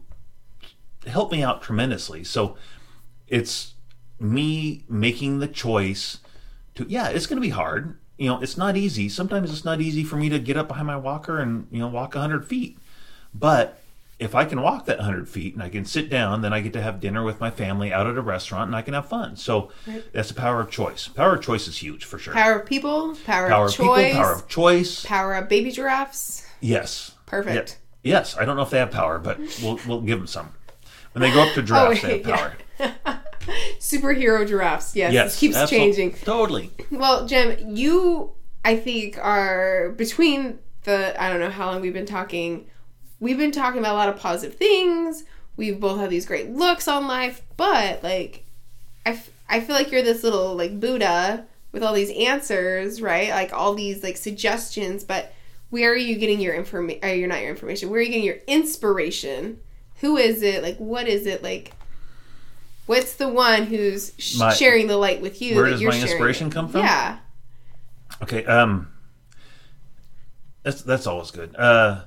[1.06, 2.24] help me out tremendously.
[2.24, 2.56] So
[3.28, 3.74] it's
[4.20, 6.18] me making the choice
[6.74, 7.98] to yeah, it's going to be hard.
[8.18, 9.08] You know, it's not easy.
[9.08, 11.88] Sometimes it's not easy for me to get up behind my walker and you know
[11.88, 12.78] walk hundred feet,
[13.34, 13.81] but
[14.22, 16.72] if I can walk that 100 feet and I can sit down, then I get
[16.74, 19.36] to have dinner with my family out at a restaurant and I can have fun.
[19.36, 19.70] So
[20.12, 21.08] that's the power of choice.
[21.08, 22.32] Power of choice is huge for sure.
[22.34, 25.04] Power of people, power, Power of of people, choice, power of choice.
[25.04, 26.46] power of baby giraffes.
[26.60, 27.14] Yes.
[27.26, 27.78] Perfect.
[28.02, 28.18] Yeah.
[28.18, 28.36] Yes.
[28.36, 30.50] I don't know if they have power, but we'll, we'll give them some.
[31.12, 32.26] When they grow up to giraffes, oh, they have
[32.78, 32.92] yeah.
[33.06, 33.18] power.
[33.78, 34.94] Superhero giraffes.
[34.96, 35.38] Yes, Yes.
[35.38, 36.12] keeps absol- changing.
[36.14, 36.70] Totally.
[36.90, 38.32] Well, Jim, you,
[38.64, 42.66] I think, are between the, I don't know how long we've been talking.
[43.22, 45.22] We've been talking about a lot of positive things.
[45.56, 48.42] We've both had these great looks on life, but like,
[49.06, 53.30] I, f- I feel like you're this little like Buddha with all these answers, right?
[53.30, 55.32] Like all these like suggestions, but
[55.70, 57.04] where are you getting your information?
[57.04, 57.90] Or you're not your information.
[57.90, 59.60] Where are you getting your inspiration?
[60.00, 60.60] Who is it?
[60.64, 61.44] Like, what is it?
[61.44, 61.74] Like,
[62.86, 65.54] what's the one who's sh- My- sharing the light with you?
[65.54, 66.54] Where that does you're my inspiration it?
[66.54, 66.80] come from?
[66.80, 67.18] Yeah.
[68.20, 68.44] Okay.
[68.46, 68.88] Um,
[70.64, 71.54] that's that's always good.
[71.54, 72.00] Uh,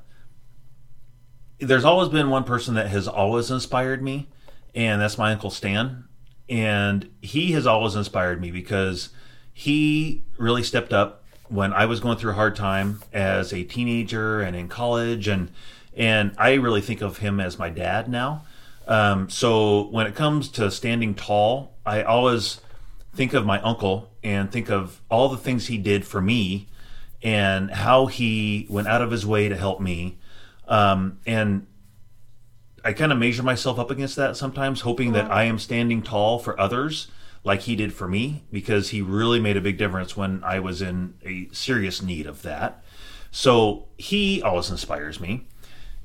[1.60, 4.28] there's always been one person that has always inspired me,
[4.74, 6.06] and that's my uncle Stan.
[6.50, 9.10] And he has always inspired me because
[9.54, 14.42] he really stepped up when I was going through a hard time as a teenager
[14.42, 15.52] and in college, and
[15.96, 18.46] and I really think of him as my dad now.
[18.88, 22.60] Um, so when it comes to standing tall, I always
[23.16, 26.68] think of my uncle and think of all the things he did for me
[27.24, 30.18] and how he went out of his way to help me.
[30.68, 31.68] Um, and
[32.84, 36.40] I kind of measure myself up against that sometimes, hoping that I am standing tall
[36.40, 37.08] for others
[37.44, 40.82] like he did for me, because he really made a big difference when I was
[40.82, 42.84] in a serious need of that.
[43.32, 45.48] So he always inspires me.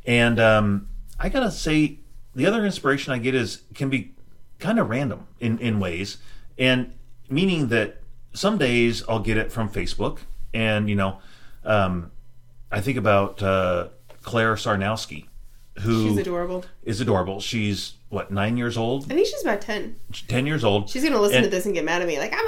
[0.05, 1.99] And um, I gotta say,
[2.35, 4.15] the other inspiration I get is can be
[4.59, 6.19] kind of random in, in ways,
[6.59, 6.93] and
[7.29, 8.01] meaning that
[8.33, 10.19] some days I'll get it from Facebook,
[10.55, 11.19] and you know,
[11.65, 12.11] um,
[12.71, 13.89] I think about uh,
[14.23, 15.27] Claire Sarnowski,
[15.81, 16.65] who She's adorable.
[16.83, 17.41] is adorable.
[17.41, 19.95] She's what nine years old, I think she's about 10.
[20.27, 20.91] ten years old.
[20.91, 22.19] She's going to listen And- to this and get mad at me.
[22.19, 22.45] Like, I'm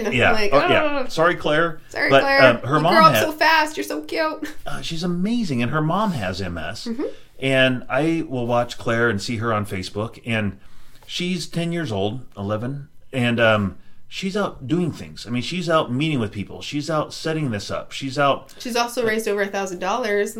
[0.00, 0.12] 11.
[0.14, 1.08] yeah, I'm like, oh, oh, yeah.
[1.08, 1.80] Sorry, Claire.
[1.90, 2.42] Sorry, but, Claire.
[2.42, 3.76] um, her you mom grow up had, so fast.
[3.76, 4.48] You're so cute.
[4.66, 6.86] uh, she's amazing, and her mom has MS.
[6.86, 7.04] Mm-hmm.
[7.40, 10.58] And I will watch Claire and see her on Facebook, and
[11.06, 15.26] she's ten years old, eleven, and um, she's out doing things.
[15.26, 16.62] I mean, she's out meeting with people.
[16.62, 17.92] She's out setting this up.
[17.92, 18.54] She's out.
[18.60, 20.38] She's also raised over a thousand dollars.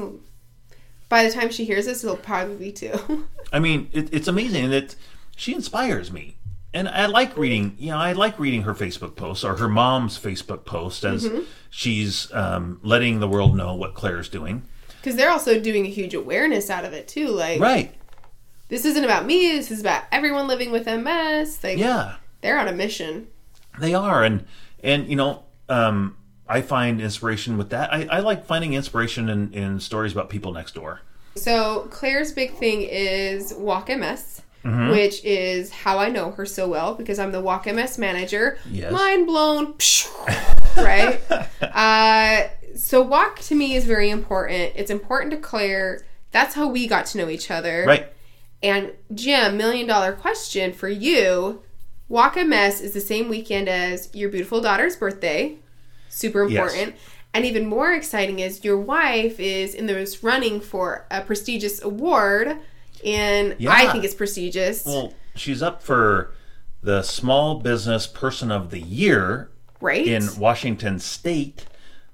[1.12, 3.26] By the time she hears this, it'll probably be two.
[3.52, 4.96] I mean, it, it's amazing that
[5.36, 6.38] she inspires me,
[6.72, 7.76] and I like reading.
[7.78, 11.42] You know, I like reading her Facebook posts or her mom's Facebook post as Mm-hmm.
[11.68, 14.62] she's um, letting the world know what Claire's doing.
[15.02, 17.26] Because they're also doing a huge awareness out of it too.
[17.28, 17.94] Like, Right?
[18.68, 19.52] this isn't about me.
[19.52, 21.62] This is about everyone living with MS.
[21.62, 22.14] Like, Yeah.
[22.40, 23.26] they're on a mission.
[23.78, 24.46] They are, and
[24.82, 26.16] and you know, um,
[26.52, 27.92] I find inspiration with that.
[27.92, 31.00] I, I like finding inspiration in, in stories about people next door.
[31.34, 34.90] So Claire's big thing is Walk MS, Mm-hmm.
[34.92, 38.58] which is how I know her so well because I'm the Walk MS manager.
[38.70, 38.92] Yes.
[38.92, 39.74] Mind blown.
[40.76, 41.20] right?
[41.60, 44.72] uh, so Walk to me is very important.
[44.76, 46.04] It's important to Claire.
[46.30, 47.84] That's how we got to know each other.
[47.84, 48.12] Right?
[48.62, 51.62] And Jim, million dollar question for you.
[52.08, 55.56] Walk MS is the same weekend as your beautiful daughter's birthday.
[56.12, 56.72] Super Yes.
[56.72, 56.96] important.
[57.34, 62.58] And even more exciting is your wife is in this running for a prestigious award.
[63.04, 64.84] And I think it's prestigious.
[64.84, 66.32] Well, she's up for
[66.82, 69.48] the Small Business Person of the Year
[69.80, 70.06] right?
[70.06, 71.64] in Washington State.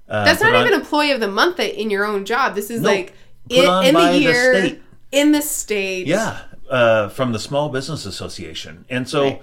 [0.07, 2.55] Uh, That's not on- even employee of the month in your own job.
[2.55, 3.13] This is No, like
[3.49, 4.81] in, in the the year state.
[5.11, 6.07] in the state.
[6.07, 8.85] Yeah, uh, from the Small Business Association.
[8.89, 9.41] And so Right.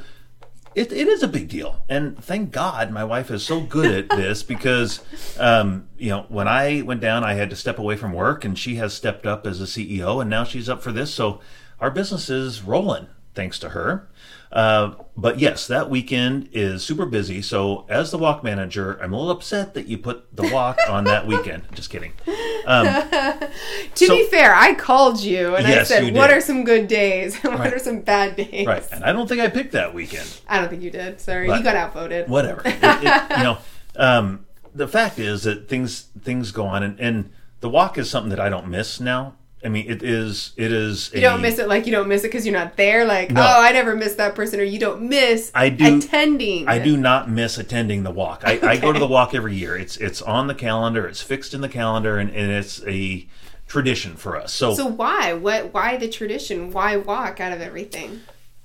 [0.77, 1.83] It, it is a big deal.
[1.89, 5.01] And thank God my wife is so good at this because,
[5.39, 8.59] um, you know, when I went down, I had to step away from work and
[8.59, 11.13] she has stepped up as a CEO and now she's up for this.
[11.13, 11.41] So
[11.81, 14.09] our business is rolling thanks to her.
[14.53, 17.43] Uh, but yes, that weekend is super busy.
[17.43, 21.05] So as the walk manager, I'm a little upset that you put the walk on
[21.05, 21.65] that weekend.
[21.75, 22.13] Just kidding.
[22.67, 27.35] To So- be fair, I called you and I said, "What are some good days
[27.43, 27.73] and what Right.
[27.75, 28.85] are some bad days?" Right.
[28.93, 30.29] And I don't think I picked that weekend.
[30.49, 31.21] I don't think you did.
[31.21, 32.29] Sorry, But- you got outvoted.
[32.29, 32.63] whatever.
[32.65, 33.59] It- it- you know,
[33.97, 37.31] um, the fact is that things things go on, and, and
[37.61, 39.35] the walk is something that I don't miss now.
[39.65, 41.11] I mean, it is it is.
[41.15, 43.05] You don't miss it like you don't miss it because you're not there.
[43.05, 43.41] Like, No.
[43.41, 46.69] oh, I never miss that person, or you don't miss I do- attending.
[46.69, 48.43] I do not miss attending the walk.
[48.45, 49.77] I, I go to the walk every year.
[49.77, 51.07] It's it's on the calendar.
[51.09, 53.27] It's fixed in the calendar, and, and it's a
[53.67, 54.53] tradition for us.
[54.53, 55.33] So, So why?
[55.33, 55.73] What?
[55.75, 56.71] Why the tradition?
[56.71, 58.21] Why walk out of everything?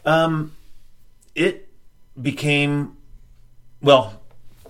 [0.05, 0.51] um,
[1.35, 1.69] it
[2.21, 2.97] became
[3.81, 4.20] well.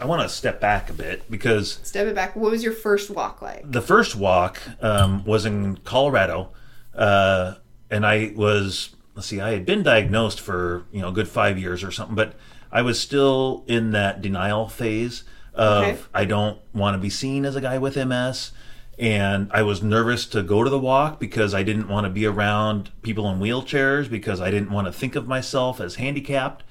[0.02, 2.36] I want to step back a bit because Step it back.
[2.36, 3.72] What was your first walk like?
[3.72, 6.50] the first walk um, was in Colorado,
[6.96, 7.56] uh,
[7.90, 11.60] and I was let's see, I had been diagnosed for you know a good five
[11.60, 12.34] years or something, but
[12.72, 16.00] I was still in that denial phase of Okay.
[16.14, 18.52] I don't want to be seen as a guy with MS.
[19.00, 22.26] And I was nervous to go to the walk because I didn't want to be
[22.26, 26.64] around people in wheelchairs because I didn't want to think of myself as handicapped.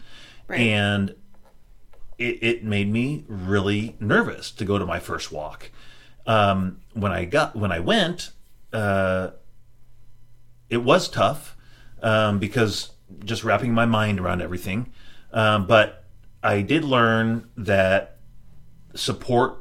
[0.46, 0.60] Right.
[0.60, 1.14] And
[2.20, 5.70] it, it made me really nervous to go to my first walk.
[6.26, 8.30] Um, when I got when I went,
[8.72, 9.30] uh,
[10.68, 11.56] it was tough
[12.02, 12.90] um, because
[13.24, 14.92] just wrapping my mind around everything.
[15.32, 16.04] Um, but
[16.42, 18.18] I did learn that
[18.94, 19.56] support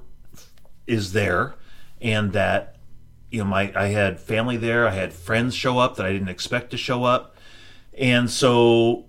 [0.85, 1.55] is there,
[2.01, 2.75] and that
[3.31, 4.85] you know my I had family there.
[4.85, 7.37] I had friends show up that I didn't expect to show up,
[7.97, 9.05] and so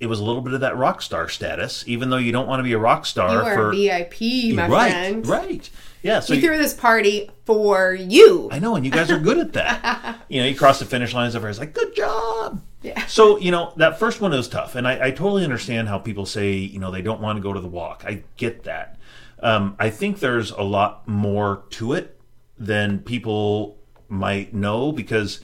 [0.00, 1.84] it was a little bit of that rock star status.
[1.86, 4.66] Even though you don't want to be a rock star You are for VIP, my
[4.66, 5.26] right, friend.
[5.26, 5.70] right,
[6.02, 6.20] yeah.
[6.20, 8.48] So You you- threw this party for you.
[8.50, 10.20] I know, and you guys are good at that.
[10.28, 11.36] you know, you cross the finish lines.
[11.36, 13.04] everybody's like, "Good job." Yeah.
[13.06, 16.24] So you know that first one is tough, and I, I totally understand how people
[16.24, 18.04] say you know they don't want to go to the walk.
[18.06, 18.98] I get that.
[19.42, 22.18] Um, I think there's a lot more to it
[22.58, 25.40] than people might know because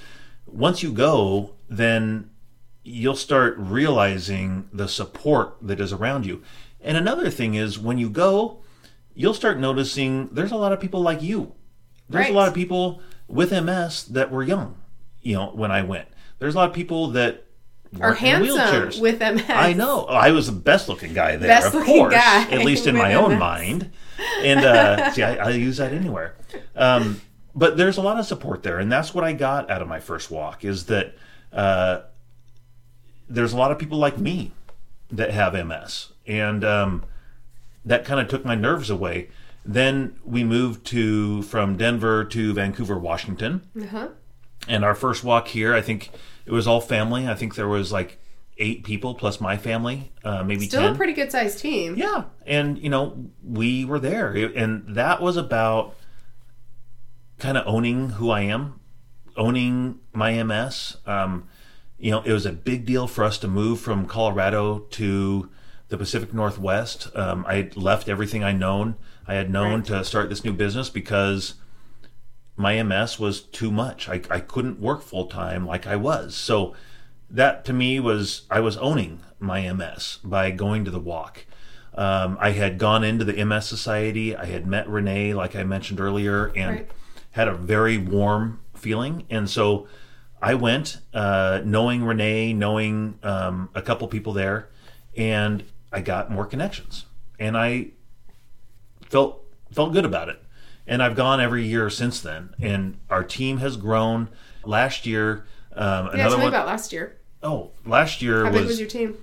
[0.47, 2.31] once you go, then
[2.89, 6.43] you'll start realizing the support that is around you.
[6.81, 8.59] And another thing is when you go,
[9.15, 11.53] you'll start noticing there's a lot of people like you.
[12.09, 12.33] There's Right.
[12.33, 14.77] a lot of people with MS that were young,
[15.21, 16.07] you know, when I went.
[16.39, 17.45] There's a lot of people that
[18.01, 19.01] Are handsome wheelchairs.
[19.01, 19.45] with MS.
[19.49, 20.05] I know.
[20.05, 23.15] I was the best looking guy there, Best of course, guy at least in my
[23.15, 23.91] own mind.
[24.43, 26.37] And uh, see, I, I use that anywhere.
[26.77, 27.21] Um,
[27.55, 29.99] but there's a lot of support there, and that's what I got out of my
[29.99, 30.65] first walk.
[30.65, 31.17] Is that
[31.53, 32.03] uh,
[33.29, 34.53] there's a lot of people like me
[35.11, 37.05] that have MS, and um,
[37.85, 39.29] that kind of took my nerves away.
[39.65, 44.09] Then we moved to from Denver to Vancouver, Washington, Uh-huh.
[44.69, 46.11] And our first walk here, I think
[46.45, 47.29] it was all family.
[47.29, 48.19] I think there was like
[48.59, 50.93] eight people plus my family, uh, maybe Still 10.
[50.93, 51.95] a pretty good sized team.
[51.97, 55.95] Yeah, and you know we were there, and that was about
[57.39, 58.81] kind of owning who I am,
[59.37, 60.97] owning my MS.
[61.07, 61.47] Um,
[61.99, 65.49] you know, it was a big deal for us to move from Colorado to
[65.89, 67.09] the Pacific Northwest.
[67.15, 68.97] Um, I left everything I known
[69.29, 69.85] I had known Right.
[69.87, 71.55] to start this new business because
[72.57, 74.09] my MS was too much.
[74.09, 76.35] I, I couldn't work full time like I was.
[76.37, 76.75] So
[77.29, 81.45] that to me was I was owning my MS by going to the walk.
[81.95, 84.37] Um, I had gone into the MS Society.
[84.37, 86.91] I had met Renee, like I mentioned earlier, and Right.
[87.33, 89.25] had a very warm feeling.
[89.29, 89.89] And so
[90.41, 94.69] I went, uh, knowing Renee, knowing um, a couple people there,
[95.17, 97.07] and I got more connections.
[97.39, 97.89] And I
[99.09, 100.43] felt felt good about it.
[100.87, 102.51] And I've gone every year since then.
[102.61, 104.29] And our team has grown.
[104.65, 105.45] Last year,
[105.75, 107.17] um, Yeah, another tell me one about last year.
[107.43, 109.17] oh, last year How was, big was your team?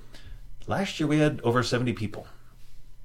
[0.68, 2.26] last year we had over seventy people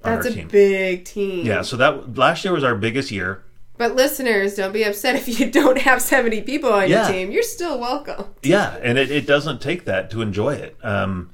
[0.04, 0.48] on That's a team.
[0.48, 1.44] big team.
[1.44, 3.42] yeah, so that last year was our biggest year.
[3.78, 7.04] But listeners, don't be upset if you don't have 70 people on Yeah.
[7.04, 7.30] your team.
[7.30, 8.26] You're still welcome.
[8.42, 10.76] Yeah, and it, it doesn't take that to enjoy it.
[10.82, 11.30] Um,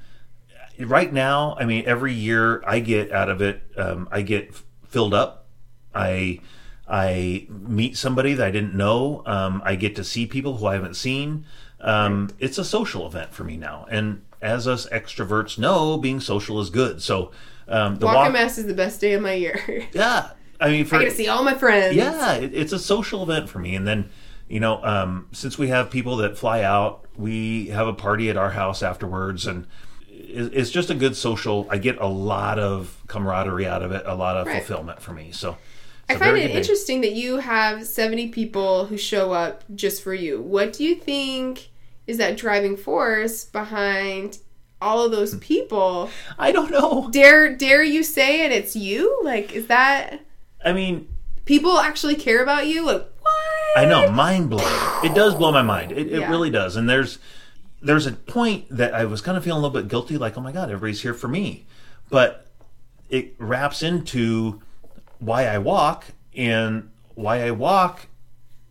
[0.79, 4.53] right now, I mean, every year I get out of it, um, I get
[4.87, 5.47] filled up.
[5.93, 6.39] I
[6.87, 9.23] I meet somebody that I didn't know.
[9.25, 11.45] Um, I get to see people who I haven't seen.
[11.81, 16.59] Um, It's a social event for me now, and as us extroverts know, being social
[16.59, 17.01] is good.
[17.01, 17.31] So
[17.67, 19.87] um, the Walk walk, is the best day of my year.
[19.93, 20.29] yeah.
[20.59, 21.95] I mean, for I get to see all my friends.
[21.95, 23.75] yeah, it, it's a social event for me.
[23.75, 24.09] And then,
[24.47, 28.37] you know, um, since we have people that fly out, we have a party at
[28.37, 29.67] our house afterwards, and
[30.09, 31.67] it, it's just a good social.
[31.69, 34.57] I get a lot of camaraderie out of it, a lot of Right.
[34.63, 35.31] fulfillment for me.
[35.31, 35.57] So,
[36.07, 36.53] I it's find very it day.
[36.53, 40.41] interesting that you have 70 people who show up just for you.
[40.41, 41.69] What do you think
[42.07, 44.37] is that driving force behind
[44.81, 46.09] all of those people?
[46.37, 47.09] I don't know.
[47.11, 49.19] Dare dare you say it it's you?
[49.23, 50.19] Like is that
[50.65, 51.07] I mean,
[51.45, 52.85] people actually care about you?
[52.85, 53.77] Like what?
[53.77, 54.65] I know, mind blowing.
[55.03, 55.91] It does blow my mind.
[55.91, 56.29] It, it Yeah.
[56.29, 56.75] really does.
[56.75, 57.19] And there's
[57.81, 60.41] there's a point that I was kind of feeling a little bit guilty, like, oh
[60.41, 61.65] my god, everybody's here for me.
[62.09, 62.47] But
[63.09, 64.61] it wraps into
[65.19, 68.07] why I walk, and why I walk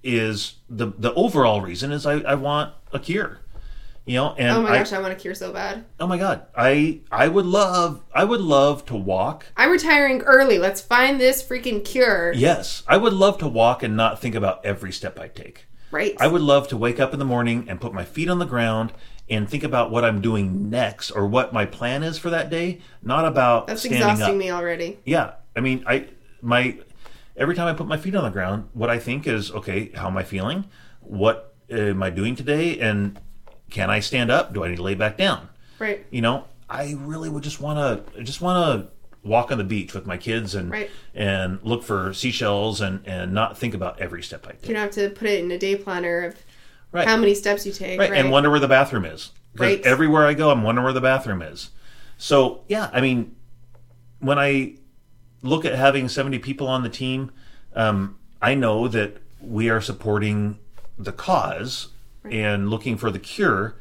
[0.03, 3.39] is the the overall reason is I, I want a cure.
[4.07, 5.87] You know, and Oh my gosh, I want to cure so bad.
[5.99, 10.59] oh my god, I I would love I would love to walk I'm retiring early.
[10.59, 12.33] Let's find this freaking cure.
[12.35, 15.67] Yes, I would love to walk and not think about every step I take.
[15.91, 16.15] Right.
[16.21, 18.45] I would love to wake up in the morning and put my feet on the
[18.45, 18.93] ground
[19.31, 22.81] and think about what I'm doing next or what my plan is for that day,
[23.03, 24.37] not about That's exhausting up.
[24.37, 24.99] me already.
[25.07, 26.09] Yeah, I mean, I
[26.43, 26.79] my
[27.37, 30.09] every time I put my feet on the ground, what I think is, okay, how
[30.09, 30.67] am I feeling?
[31.01, 32.79] What uh, am I doing today?
[32.81, 33.19] And
[33.75, 34.55] can I stand up?
[34.55, 35.49] Do I need to lay back down?
[35.81, 36.07] Right.
[36.11, 37.77] you know i really would just want
[38.15, 40.91] to just want to walk on the beach with my kids and Right.
[41.15, 44.83] and look for seashells and and not think about every step i take You don't
[44.85, 46.37] have to put it in a day planner of
[46.93, 47.99] right how many steps you take.
[47.99, 48.19] right, Right.
[48.21, 49.33] and wonder where the bathroom is.
[49.57, 49.85] Right.
[49.85, 51.71] everywhere i go i'm wondering where the bathroom is
[52.19, 53.35] so yeah i mean
[54.21, 54.77] when i
[55.43, 57.31] look at having 70 people on the team
[57.75, 60.59] um, i know that we are supporting
[60.99, 61.89] the cause
[62.31, 63.77] and looking for the cure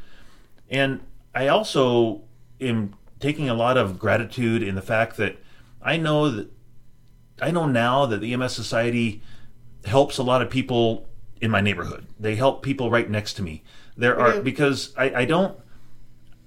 [0.69, 1.01] and
[1.35, 2.23] I also
[2.59, 5.37] am taking a lot of gratitude in the fact that
[5.81, 6.51] I know that
[7.41, 9.21] I know now that the MS Society
[9.85, 11.07] helps a lot of people
[11.41, 12.07] in my neighborhood.
[12.19, 13.63] They help people right next to me.
[13.97, 14.41] There are do.
[14.41, 15.57] because I, I don't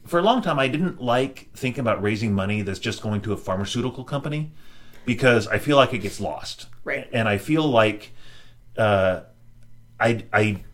[0.06, 3.32] for a long time I didn't like thinking about raising money that's just going to
[3.32, 4.52] a pharmaceutical company
[5.04, 6.66] because I feel like it gets lost.
[6.85, 7.09] Right.
[7.12, 8.12] And I feel like
[8.76, 9.20] uh,
[9.98, 10.64] I I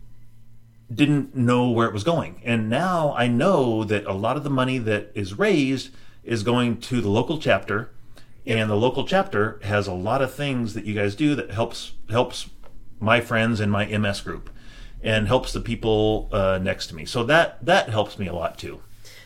[0.93, 2.41] didn't know where it was going.
[2.43, 5.89] And now I know that a lot of the money that is raised
[6.23, 7.89] is going to the local chapter
[8.45, 11.93] and the local chapter has a lot of things that you guys do that helps
[12.09, 12.49] helps
[12.99, 14.49] my friends in my MS group
[15.01, 17.05] and helps the people uh, next to me.
[17.05, 18.81] So that that helps me a lot too.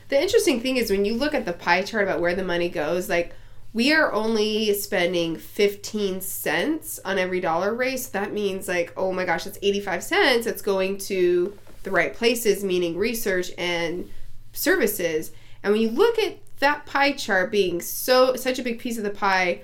[0.09, 2.69] The interesting thing is when you look at the pie chart about where the money
[2.69, 3.33] goes, like
[3.73, 8.13] we are only spending 15 cents on every dollar raised.
[8.13, 10.47] That means like, oh my gosh, that's 85 cents.
[10.47, 11.57] It's going to
[11.87, 14.09] the right places, meaning research and
[14.53, 15.31] services.
[15.63, 19.03] And when you look at that pie chart being so such a big piece of
[19.03, 19.61] the pie,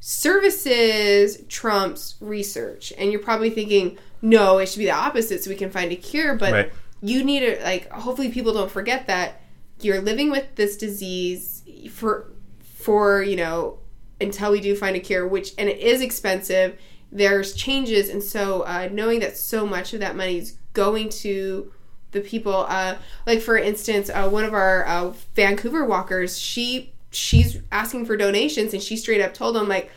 [0.00, 2.92] services trumps research.
[2.98, 5.96] And you're probably thinking, no, it should be the opposite so we can find a
[5.96, 6.34] cure.
[6.34, 6.72] But Right.
[7.02, 9.40] you need to like hopefully people don't forget that
[9.80, 12.30] you're living with this disease for
[12.62, 13.78] for you know
[14.20, 16.78] until we do find a cure which and it is expensive
[17.10, 21.72] there's changes and so uh, knowing that so much of that money is going to
[22.12, 22.94] the people uh
[23.26, 28.72] like for instance uh, one of our uh, vancouver walkers she she's asking for donations
[28.72, 29.90] and she straight up told them like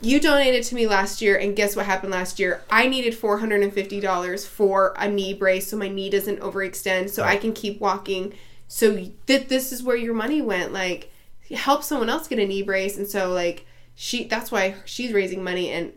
[0.00, 2.62] you donated to me last year and guess what happened last year?
[2.68, 7.52] I needed $450 for a knee brace so my knee doesn't overextend so i can
[7.52, 8.34] keep walking.
[8.68, 11.12] So th- this is where your money went like
[11.50, 13.64] help someone else get a knee brace and so like
[13.94, 15.92] she that's why she's raising money and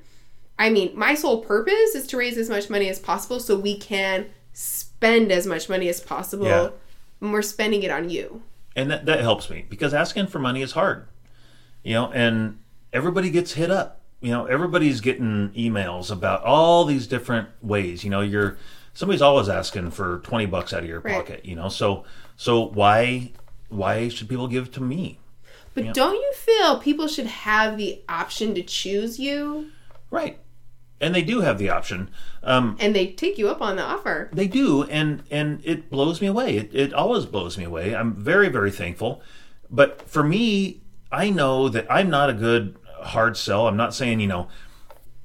[0.60, 3.76] i mean my sole purpose is to raise as much money as possible so we
[3.78, 6.70] can spend as much money as possible Yeah.
[7.20, 8.44] when we're spending it on you
[8.76, 11.08] and that, that helps me because asking for money is hard
[11.84, 12.60] you know and
[12.94, 18.10] everybody gets hit up you know everybody's getting emails about all these different ways you
[18.10, 18.58] know you're
[18.94, 21.16] somebody's always asking for 20 bucks out of your Right.
[21.16, 22.04] pocket you know so
[22.36, 23.32] so why
[23.70, 25.20] why should people give to me
[25.74, 25.94] but Yeah.
[25.94, 29.70] don't you feel people should have the option to choose you
[30.12, 30.38] right
[31.02, 32.10] and they do have the option
[32.44, 36.22] um, and they take you up on the offer They do, and and it blows
[36.22, 36.58] me away.
[36.58, 37.96] It it always blows me away.
[37.96, 39.22] I'm very very thankful,
[39.70, 40.82] but for me,
[41.12, 43.68] I know that I'm not a good hard sell.
[43.68, 44.48] I'm not saying you know,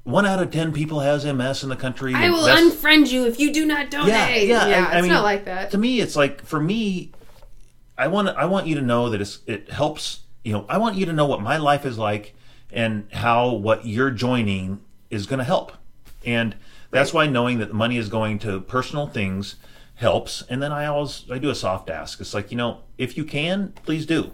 [0.03, 2.13] one out of ten people has MS in the country.
[2.13, 4.87] i will unfriend you if you do not donate yeah, yeah.
[4.89, 7.11] I- I it's mean, not like that To me, it's like for me,
[7.97, 10.21] I want I want you to know that it's, it helps.
[10.43, 12.35] You know, I want you to know what my life is like
[12.71, 14.81] and how what you're joining
[15.15, 15.71] is going to help.
[16.25, 16.55] And
[16.91, 19.55] that's why knowing that the money is going to personal things
[19.95, 20.43] helps.
[20.49, 22.19] And then I always I do a soft ask.
[22.21, 24.31] It's like you know, if you can, please do.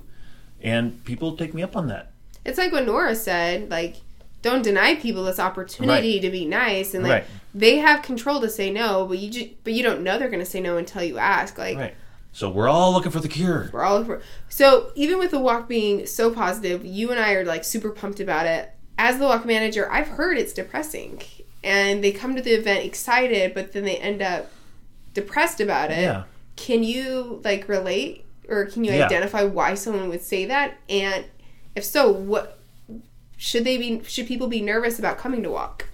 [0.61, 2.11] And people take me up on that.
[2.45, 3.97] It's like what Nora said, like,
[4.41, 7.25] don't deny people this opportunity to be nice, and like Right.
[7.53, 10.39] they have control to say no, but you just, but you don't know they're going
[10.43, 11.57] to say no until you ask.
[11.57, 11.95] Like, Right.
[12.34, 13.69] So we're all looking for the cure.
[13.73, 14.21] we're all over.
[14.49, 18.19] So even with the walk being so positive, you and I are like super pumped
[18.19, 18.71] about it.
[18.97, 21.21] As the walk manager, I've heard it's depressing,
[21.63, 24.51] and they come to the event excited, but then they end up
[25.13, 26.01] depressed about it.
[26.01, 26.23] Yeah.
[26.55, 29.05] Can you like relate, or can you Yeah.
[29.05, 30.77] identify why someone would say that?
[30.89, 31.25] And
[31.75, 32.59] if so, what
[33.37, 34.01] should they be?
[34.07, 35.87] Should people be nervous about coming to walk?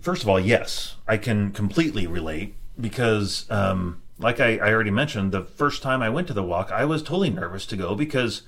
[0.00, 5.32] First of all, yes, I can completely relate because, um, like I, I already mentioned,
[5.32, 8.42] the first time I went to the walk, I was totally nervous to go because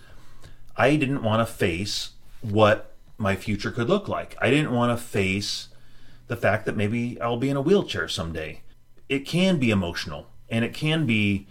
[0.76, 2.10] I didn't want to face
[2.42, 4.36] what my future could look like.
[4.40, 5.68] I didn't want to face
[6.26, 8.62] the fact that maybe I'll be in a wheelchair someday.
[9.08, 11.46] It can be emotional and it can be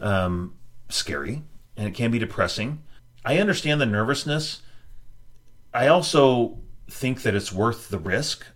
[0.00, 0.54] um,
[0.88, 1.42] scary
[1.76, 2.82] and it can be depressing.
[3.24, 4.62] I understand the nervousness.
[5.72, 6.58] I also
[6.88, 8.46] think that it's worth the risk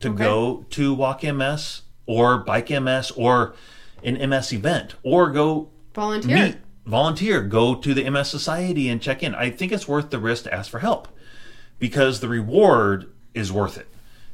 [0.00, 0.18] to Okay.
[0.24, 3.54] go to Walk MS or Bike MS or
[4.04, 6.36] an MS event or go Volunteer.
[6.46, 9.34] meet, volunteer, go to the MS Society and check in.
[9.34, 11.08] I think it's worth the risk to ask for help
[11.78, 13.88] because the reward is worth it.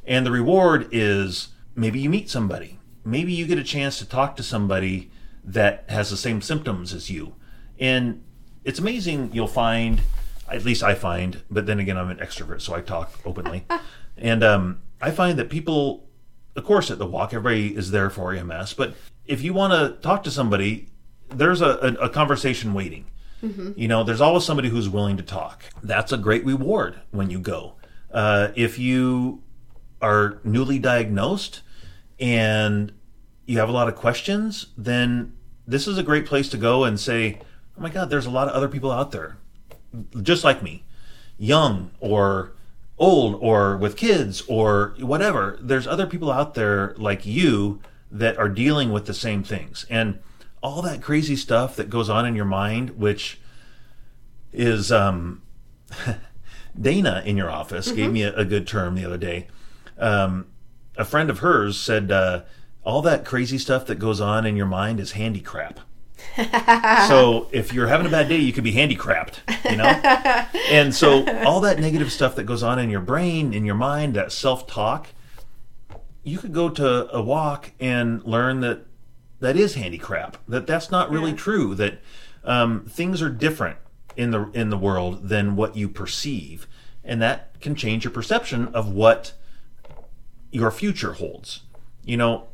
[0.05, 4.35] And the reward is maybe you meet somebody, maybe you get a chance to talk
[4.35, 5.11] to somebody
[5.43, 7.35] that has the same symptoms as you.
[7.79, 8.23] And
[8.63, 10.01] it's amazing you'll find,
[10.49, 13.65] at least I find, but then again, I'm an extrovert, so I talk openly.
[14.17, 16.07] and um, I find that people,
[16.55, 20.01] of course, at the walk, everybody is there for MS, but if you want to
[20.01, 20.89] talk to somebody,
[21.29, 23.05] there's a, a, a conversation waiting.
[23.77, 25.63] You know, there's always somebody who's willing to talk.
[25.81, 27.75] That's a great reward when you go.
[28.11, 29.43] Uh, if you
[30.01, 31.61] are newly diagnosed
[32.19, 32.93] and
[33.45, 35.33] you have a lot of questions, then
[35.67, 37.39] this is a great place to go and say,
[37.77, 39.37] oh my God, there's a lot of other people out there
[40.21, 40.83] just like me,
[41.37, 42.53] young or
[42.97, 45.57] old or with kids or whatever.
[45.61, 47.81] There's other people out there like you
[48.11, 49.85] that are dealing with the same things.
[49.89, 50.19] And
[50.63, 53.39] all that crazy stuff that goes on in your mind, which
[54.53, 55.41] is um,
[56.81, 59.47] Dana in your office gave me a, a good term the other day.
[59.99, 60.47] Um,
[60.97, 62.43] a friend of hers said, uh,
[62.83, 65.81] all that crazy stuff that goes on in your mind is handy crap.
[67.07, 69.83] so if you're having a bad day, you could be handicapped, you know?
[70.69, 74.13] and so all that negative stuff that goes on in your brain, in your mind,
[74.13, 75.07] that self-talk,
[76.23, 78.85] you could go to a walk and learn that
[79.43, 80.37] that is handicap.
[80.47, 81.37] That that's not really Yeah.
[81.37, 81.75] true.
[81.75, 81.99] That
[82.43, 83.77] um, things are different
[84.17, 86.65] in the in the world than what you perceive,
[87.03, 89.33] and that can change your perception of what
[90.51, 91.61] your future holds.
[92.03, 92.47] You know,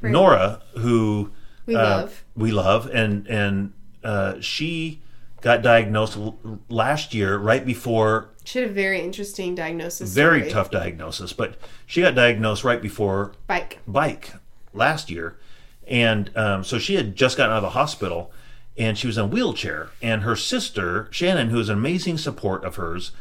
[0.00, 0.12] Right.
[0.12, 1.30] Nora, who
[1.66, 2.24] We uh, love.
[2.36, 3.72] we love, and and
[4.04, 5.00] uh, she
[5.40, 6.38] got diagnosed l-
[6.68, 10.10] last year, right before She had a very interesting diagnosis.
[10.12, 10.52] very story.
[10.52, 13.78] tough diagnosis, but she got diagnosed right before Bike.
[13.86, 14.34] bike
[14.74, 15.38] last year,
[15.86, 18.32] and um, so she had just gotten out of the hospital,
[18.76, 22.64] and she was in a wheelchair, and her sister Shannon, who is an amazing support
[22.64, 23.12] of hers,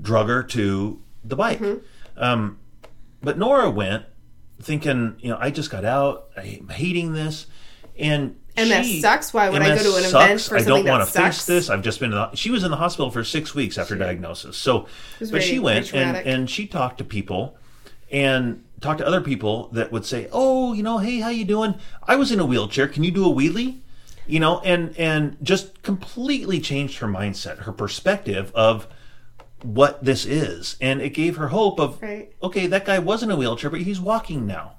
[0.00, 1.60] drug her to the bike.
[2.16, 2.58] Um,
[3.22, 4.04] but Nora went
[4.60, 7.46] thinking, you know, I just got out, I'm hating this,
[7.98, 9.34] and and she- sucks.
[9.34, 10.14] Why would I go to an sucks.
[10.24, 11.70] event for I something don't want that to face this.
[11.70, 12.12] I've just been.
[12.12, 14.56] In the, she was in the hospital for six weeks after diagnosis.
[14.56, 14.86] So,
[15.18, 17.56] but very- she went and, and she talked to people,
[18.12, 21.74] and talked to other people that would say, "Oh, you know, hey, how you doing?
[22.06, 22.86] I was in a wheelchair.
[22.86, 23.80] Can you do a wheelie?"
[24.26, 28.86] You know, and and just completely changed her mindset, her perspective of
[29.62, 32.32] what this is, and it gave her hope of Right.
[32.42, 34.72] okay, that guy was in a wheelchair, but he's walking now.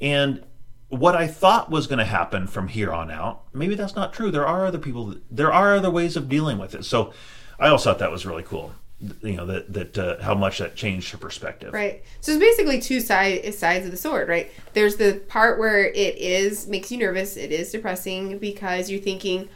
[0.00, 0.42] And
[0.88, 4.30] what I thought was going to happen from here on out, maybe that's not true.
[4.30, 6.84] There are other people, there are other ways of dealing with it.
[6.84, 7.12] So
[7.58, 8.72] I also thought that was really cool.
[9.22, 11.72] You know, that, that uh, how much that changed her perspective.
[11.72, 12.02] Right.
[12.20, 14.50] So it's basically two side, sides of the sword, right?
[14.74, 19.48] There's the part where it is makes you nervous, it is depressing because you're thinking,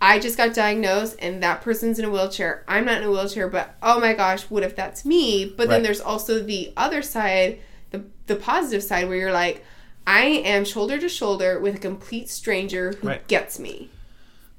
[0.00, 2.64] I just got diagnosed and that person's in a wheelchair.
[2.66, 5.44] I'm not in a wheelchair, but oh my gosh, what if that's me?
[5.44, 9.64] But then there's also the other side, the the positive side where you're like,
[10.06, 13.28] I am shoulder to shoulder with a complete stranger who Right.
[13.28, 13.90] gets me.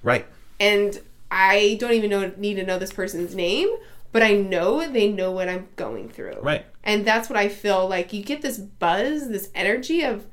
[0.03, 0.25] Right.
[0.59, 0.99] And
[1.31, 3.69] I don't even know need to know this person's name,
[4.11, 6.39] but I know they know what I'm going through.
[6.41, 6.65] Right.
[6.83, 10.25] And that's what I feel like you get this buzz, this energy of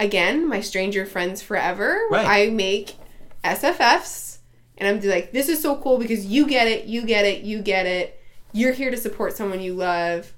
[0.00, 2.00] again, my stranger friends forever.
[2.10, 2.26] Right.
[2.26, 2.96] I make
[3.44, 4.38] SFFs
[4.76, 7.62] and I'm like, this is so cool because you get it, you get it, you
[7.62, 8.20] get it.
[8.52, 10.32] You're here to support someone you love.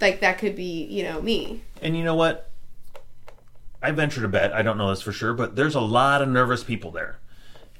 [0.00, 1.62] Like that could be, you know, me.
[1.82, 2.50] And you know what?
[3.82, 6.28] I venture to bet, I don't know this for sure, but there's a lot of
[6.28, 7.18] nervous people there.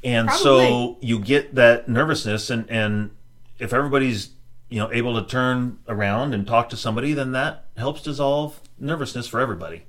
[0.05, 3.11] And so you get that nervousness and and
[3.59, 4.31] if everybody's,
[4.69, 9.27] you know, able to turn around and talk to somebody, then that helps dissolve nervousness
[9.27, 9.85] for everybody.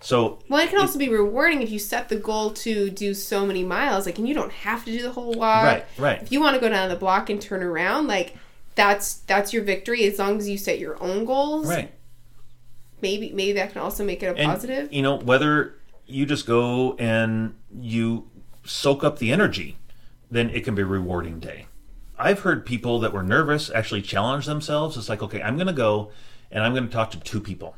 [0.00, 3.46] So Well, it can also be rewarding if you set the goal to do so
[3.46, 4.04] many miles.
[4.04, 5.64] Like, and you don't have to do the whole walk.
[5.64, 6.22] Right, right.
[6.22, 8.36] If you want to go down the block and turn around, like
[8.74, 10.04] that's that's your victory.
[10.04, 11.68] As long as you set your own goals.
[11.68, 11.90] right.
[13.00, 14.92] Maybe maybe that can also make it a And, positive.
[14.92, 15.74] You know, whether
[16.06, 18.28] you just go and you
[18.64, 19.76] soak up the energy,
[20.30, 21.66] then it can be a rewarding day.
[22.18, 24.96] I've heard people that were nervous actually challenge themselves.
[24.96, 26.10] It's like, okay, I'm going to go
[26.50, 27.76] and I'm going to talk to two people.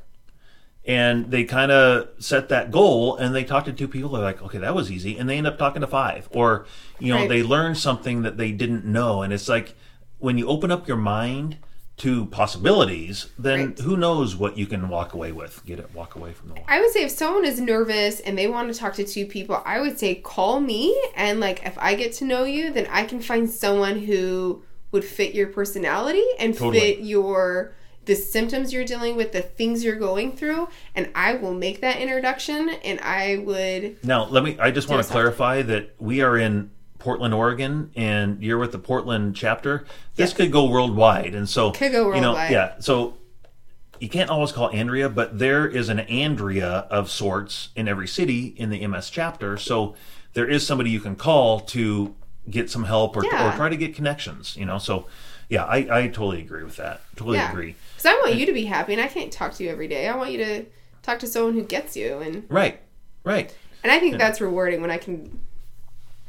[0.84, 4.10] And they kind of set that goal and they talk to two people.
[4.10, 5.18] They're like, okay, that was easy.
[5.18, 6.28] And they end up talking to five.
[6.30, 6.66] Or,
[7.00, 7.28] you know, Right.
[7.28, 9.22] they learn something that they didn't know.
[9.22, 9.74] And it's like
[10.18, 11.56] when you open up your mind
[11.98, 13.78] to possibilities, then Right.
[13.78, 16.64] who knows what you can walk away with, get it, walk away from the walk.
[16.68, 19.62] I would say if someone is nervous and they want to talk to two people,
[19.64, 23.04] I would say call me and like if I get to know you, then I
[23.04, 26.80] can find someone who would fit your personality and Totally.
[26.80, 27.72] fit your
[28.04, 31.98] the symptoms you're dealing with, the things you're going through, and I will make that
[31.98, 34.56] introduction and I would Now, let me.
[34.60, 36.70] I just want to clarify that we are in
[37.06, 39.84] Portland, Oregon, and you're with the Portland chapter.
[40.16, 42.72] This could go worldwide, and so Could go You know, yeah.
[42.80, 43.14] So
[44.00, 48.46] you can't always call Andrea, but there is an Andrea of sorts in every city
[48.56, 49.56] in the MS chapter.
[49.56, 49.94] So
[50.32, 52.12] there is somebody you can call to
[52.50, 53.52] get some help or, Yeah.
[53.52, 54.56] or try to get connections.
[54.56, 55.06] You know, so
[55.48, 57.02] yeah, I, I totally agree with that.
[57.14, 57.52] Totally Yeah.
[57.52, 57.76] agree.
[57.94, 60.08] Because I want you to be happy, and I can't talk to you every day.
[60.08, 60.64] I want you to
[61.04, 62.80] talk to someone who gets you, and Right,
[63.22, 63.54] right.
[63.84, 65.38] and I think that's rewarding when I can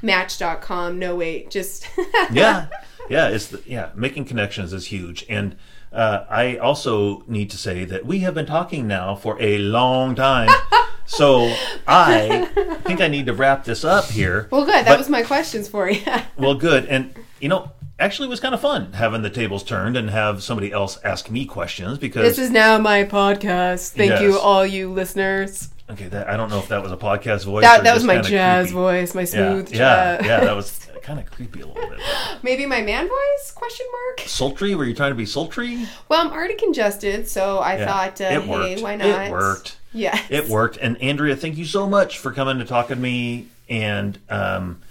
[0.02, 1.00] Match.com.
[1.00, 1.88] No wait, just
[2.32, 2.68] yeah
[3.10, 5.56] yeah it's the, yeah making connections is huge and
[5.94, 10.14] uh, i also need to say that we have been talking now for a long
[10.14, 10.50] time
[11.06, 11.50] so
[11.88, 12.44] i
[12.84, 14.74] think i need to wrap this up here Well, good.
[14.74, 16.02] That But- was my questions for you.
[16.38, 19.96] well good and you know actually it was kind of fun having the tables turned
[19.96, 23.92] and have somebody else ask me questions because this is now my podcast.
[23.94, 25.70] Thank you, all you listeners.
[25.90, 28.04] Okay that, i don't know if that was a podcast voice That or that was
[28.04, 28.74] my jazz creepy.
[28.74, 30.26] voice, my smooth yeah jazz.
[30.26, 32.00] yeah that was kind of creepy a little bit
[32.44, 33.52] Maybe my man voice?
[33.56, 34.28] Question mark.
[34.28, 38.22] sultry were you trying to be sultry Well, I'm already congested, so I Yeah, thought,
[38.22, 38.82] uh, it hey, worked.
[38.82, 39.32] why It not?
[39.32, 39.78] worked.
[39.94, 40.20] Yeah.
[40.30, 40.76] It worked.
[40.78, 43.48] And Andrea, thank you so much for coming to talk to me.
[43.70, 44.82] And um,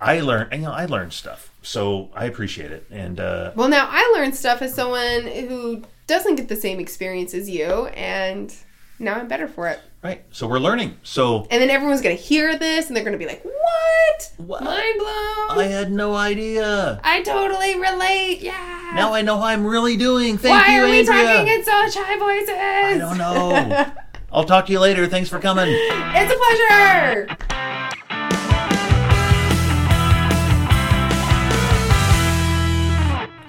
[0.00, 2.86] I learned, you know, I learned stuff, so I appreciate it.
[2.90, 7.32] And uh, Well, now I learned stuff as someone who doesn't get the same experience
[7.32, 8.54] as you, and
[8.98, 9.80] now I'm better for it.
[10.06, 10.96] Right, so we're learning.
[11.02, 14.32] So And then everyone's gonna hear this, and they're gonna be like, "What?
[14.38, 14.62] What?
[14.62, 15.58] Mind blown!
[15.58, 17.00] I had no idea.
[17.02, 18.40] I totally relate.
[18.40, 18.92] Yeah.
[18.94, 20.38] Now I know how I'm really doing.
[20.38, 21.24] Thank Why you, are we Andrea.
[21.24, 22.48] talking in such high voices?
[22.56, 23.18] I don't
[23.86, 23.92] know.
[24.32, 25.06] I'll talk to you later.
[25.06, 25.66] Thanks for coming.
[25.68, 27.36] it's a pleasure.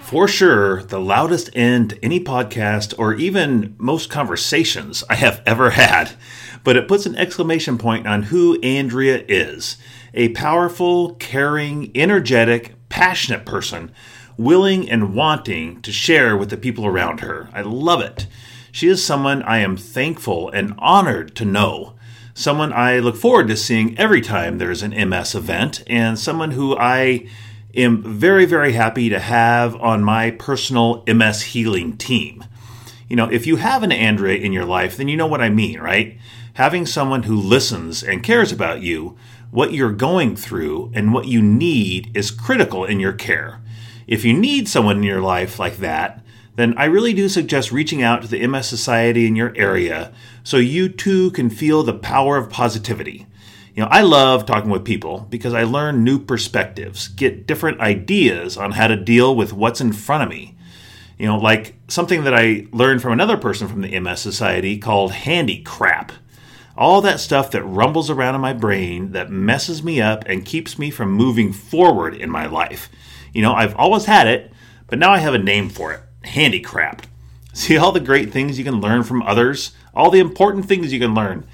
[0.01, 5.71] For sure, the loudest end to any podcast or even most conversations I have ever
[5.71, 6.11] had.
[6.63, 9.77] But it puts an exclamation point on who Andrea is
[10.13, 13.91] a powerful, caring, energetic, passionate person,
[14.37, 17.49] willing and wanting to share with the people around her.
[17.53, 18.27] I love it.
[18.71, 21.95] She is someone I am thankful and honored to know.
[22.33, 26.77] Someone I look forward to seeing every time there's an MS event, and someone who
[26.77, 27.27] I
[27.73, 32.45] am very, very happy to have on my personal MS healing team.
[33.07, 35.49] You know, if you have an Andrea in your life, then you know what I
[35.49, 36.19] mean, right?
[36.57, 39.15] Having someone who listens and cares about you,
[39.51, 43.61] what you're going through, and what you need is critical in your care.
[44.07, 46.23] If you need someone in your life like that,
[46.55, 50.11] then I really do suggest reaching out to the MS Society in your area
[50.43, 53.27] so you too can feel the power of positivity.
[53.75, 58.57] You know, I love talking with people because I learn new perspectives, get different ideas
[58.57, 60.57] on how to deal with what's in front of me.
[61.19, 65.11] You know, like something that I learned from another person from the MS Society called
[65.11, 66.11] handy crap.
[66.77, 70.77] All that stuff that rumbles around in my brain that messes me up and keeps
[70.77, 72.89] me from moving forward in my life.
[73.33, 74.51] You know, I've always had it,
[74.87, 77.05] but now I have a name for it handy crap.
[77.53, 80.99] See all the great things you can learn from others, all the important things you
[80.99, 81.47] can learn.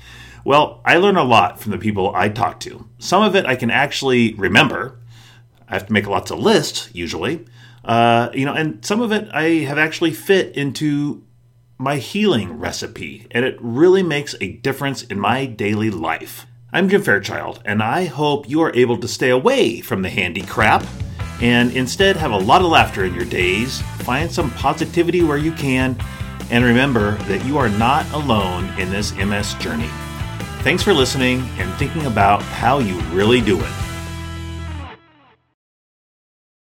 [0.44, 2.90] Well, I learn a lot from the people I talk to.
[3.00, 5.00] Some of it I can actually remember.
[5.70, 7.46] I have to make lots of lists, usually.
[7.86, 11.24] Uh, you know, and some of it I have actually fit into
[11.84, 16.48] my healing recipe, and it really makes a difference in my daily life.
[16.72, 20.44] I'm Jim Fairchild, and I hope you are able to stay away from the handy
[20.44, 20.86] crap
[21.42, 25.52] and instead have a lot of laughter in your days, find some positivity where you
[25.52, 25.98] can,
[26.50, 29.90] and remember that you are not alone in this MS journey.
[30.62, 33.83] Thanks for listening and thinking about how you really do it.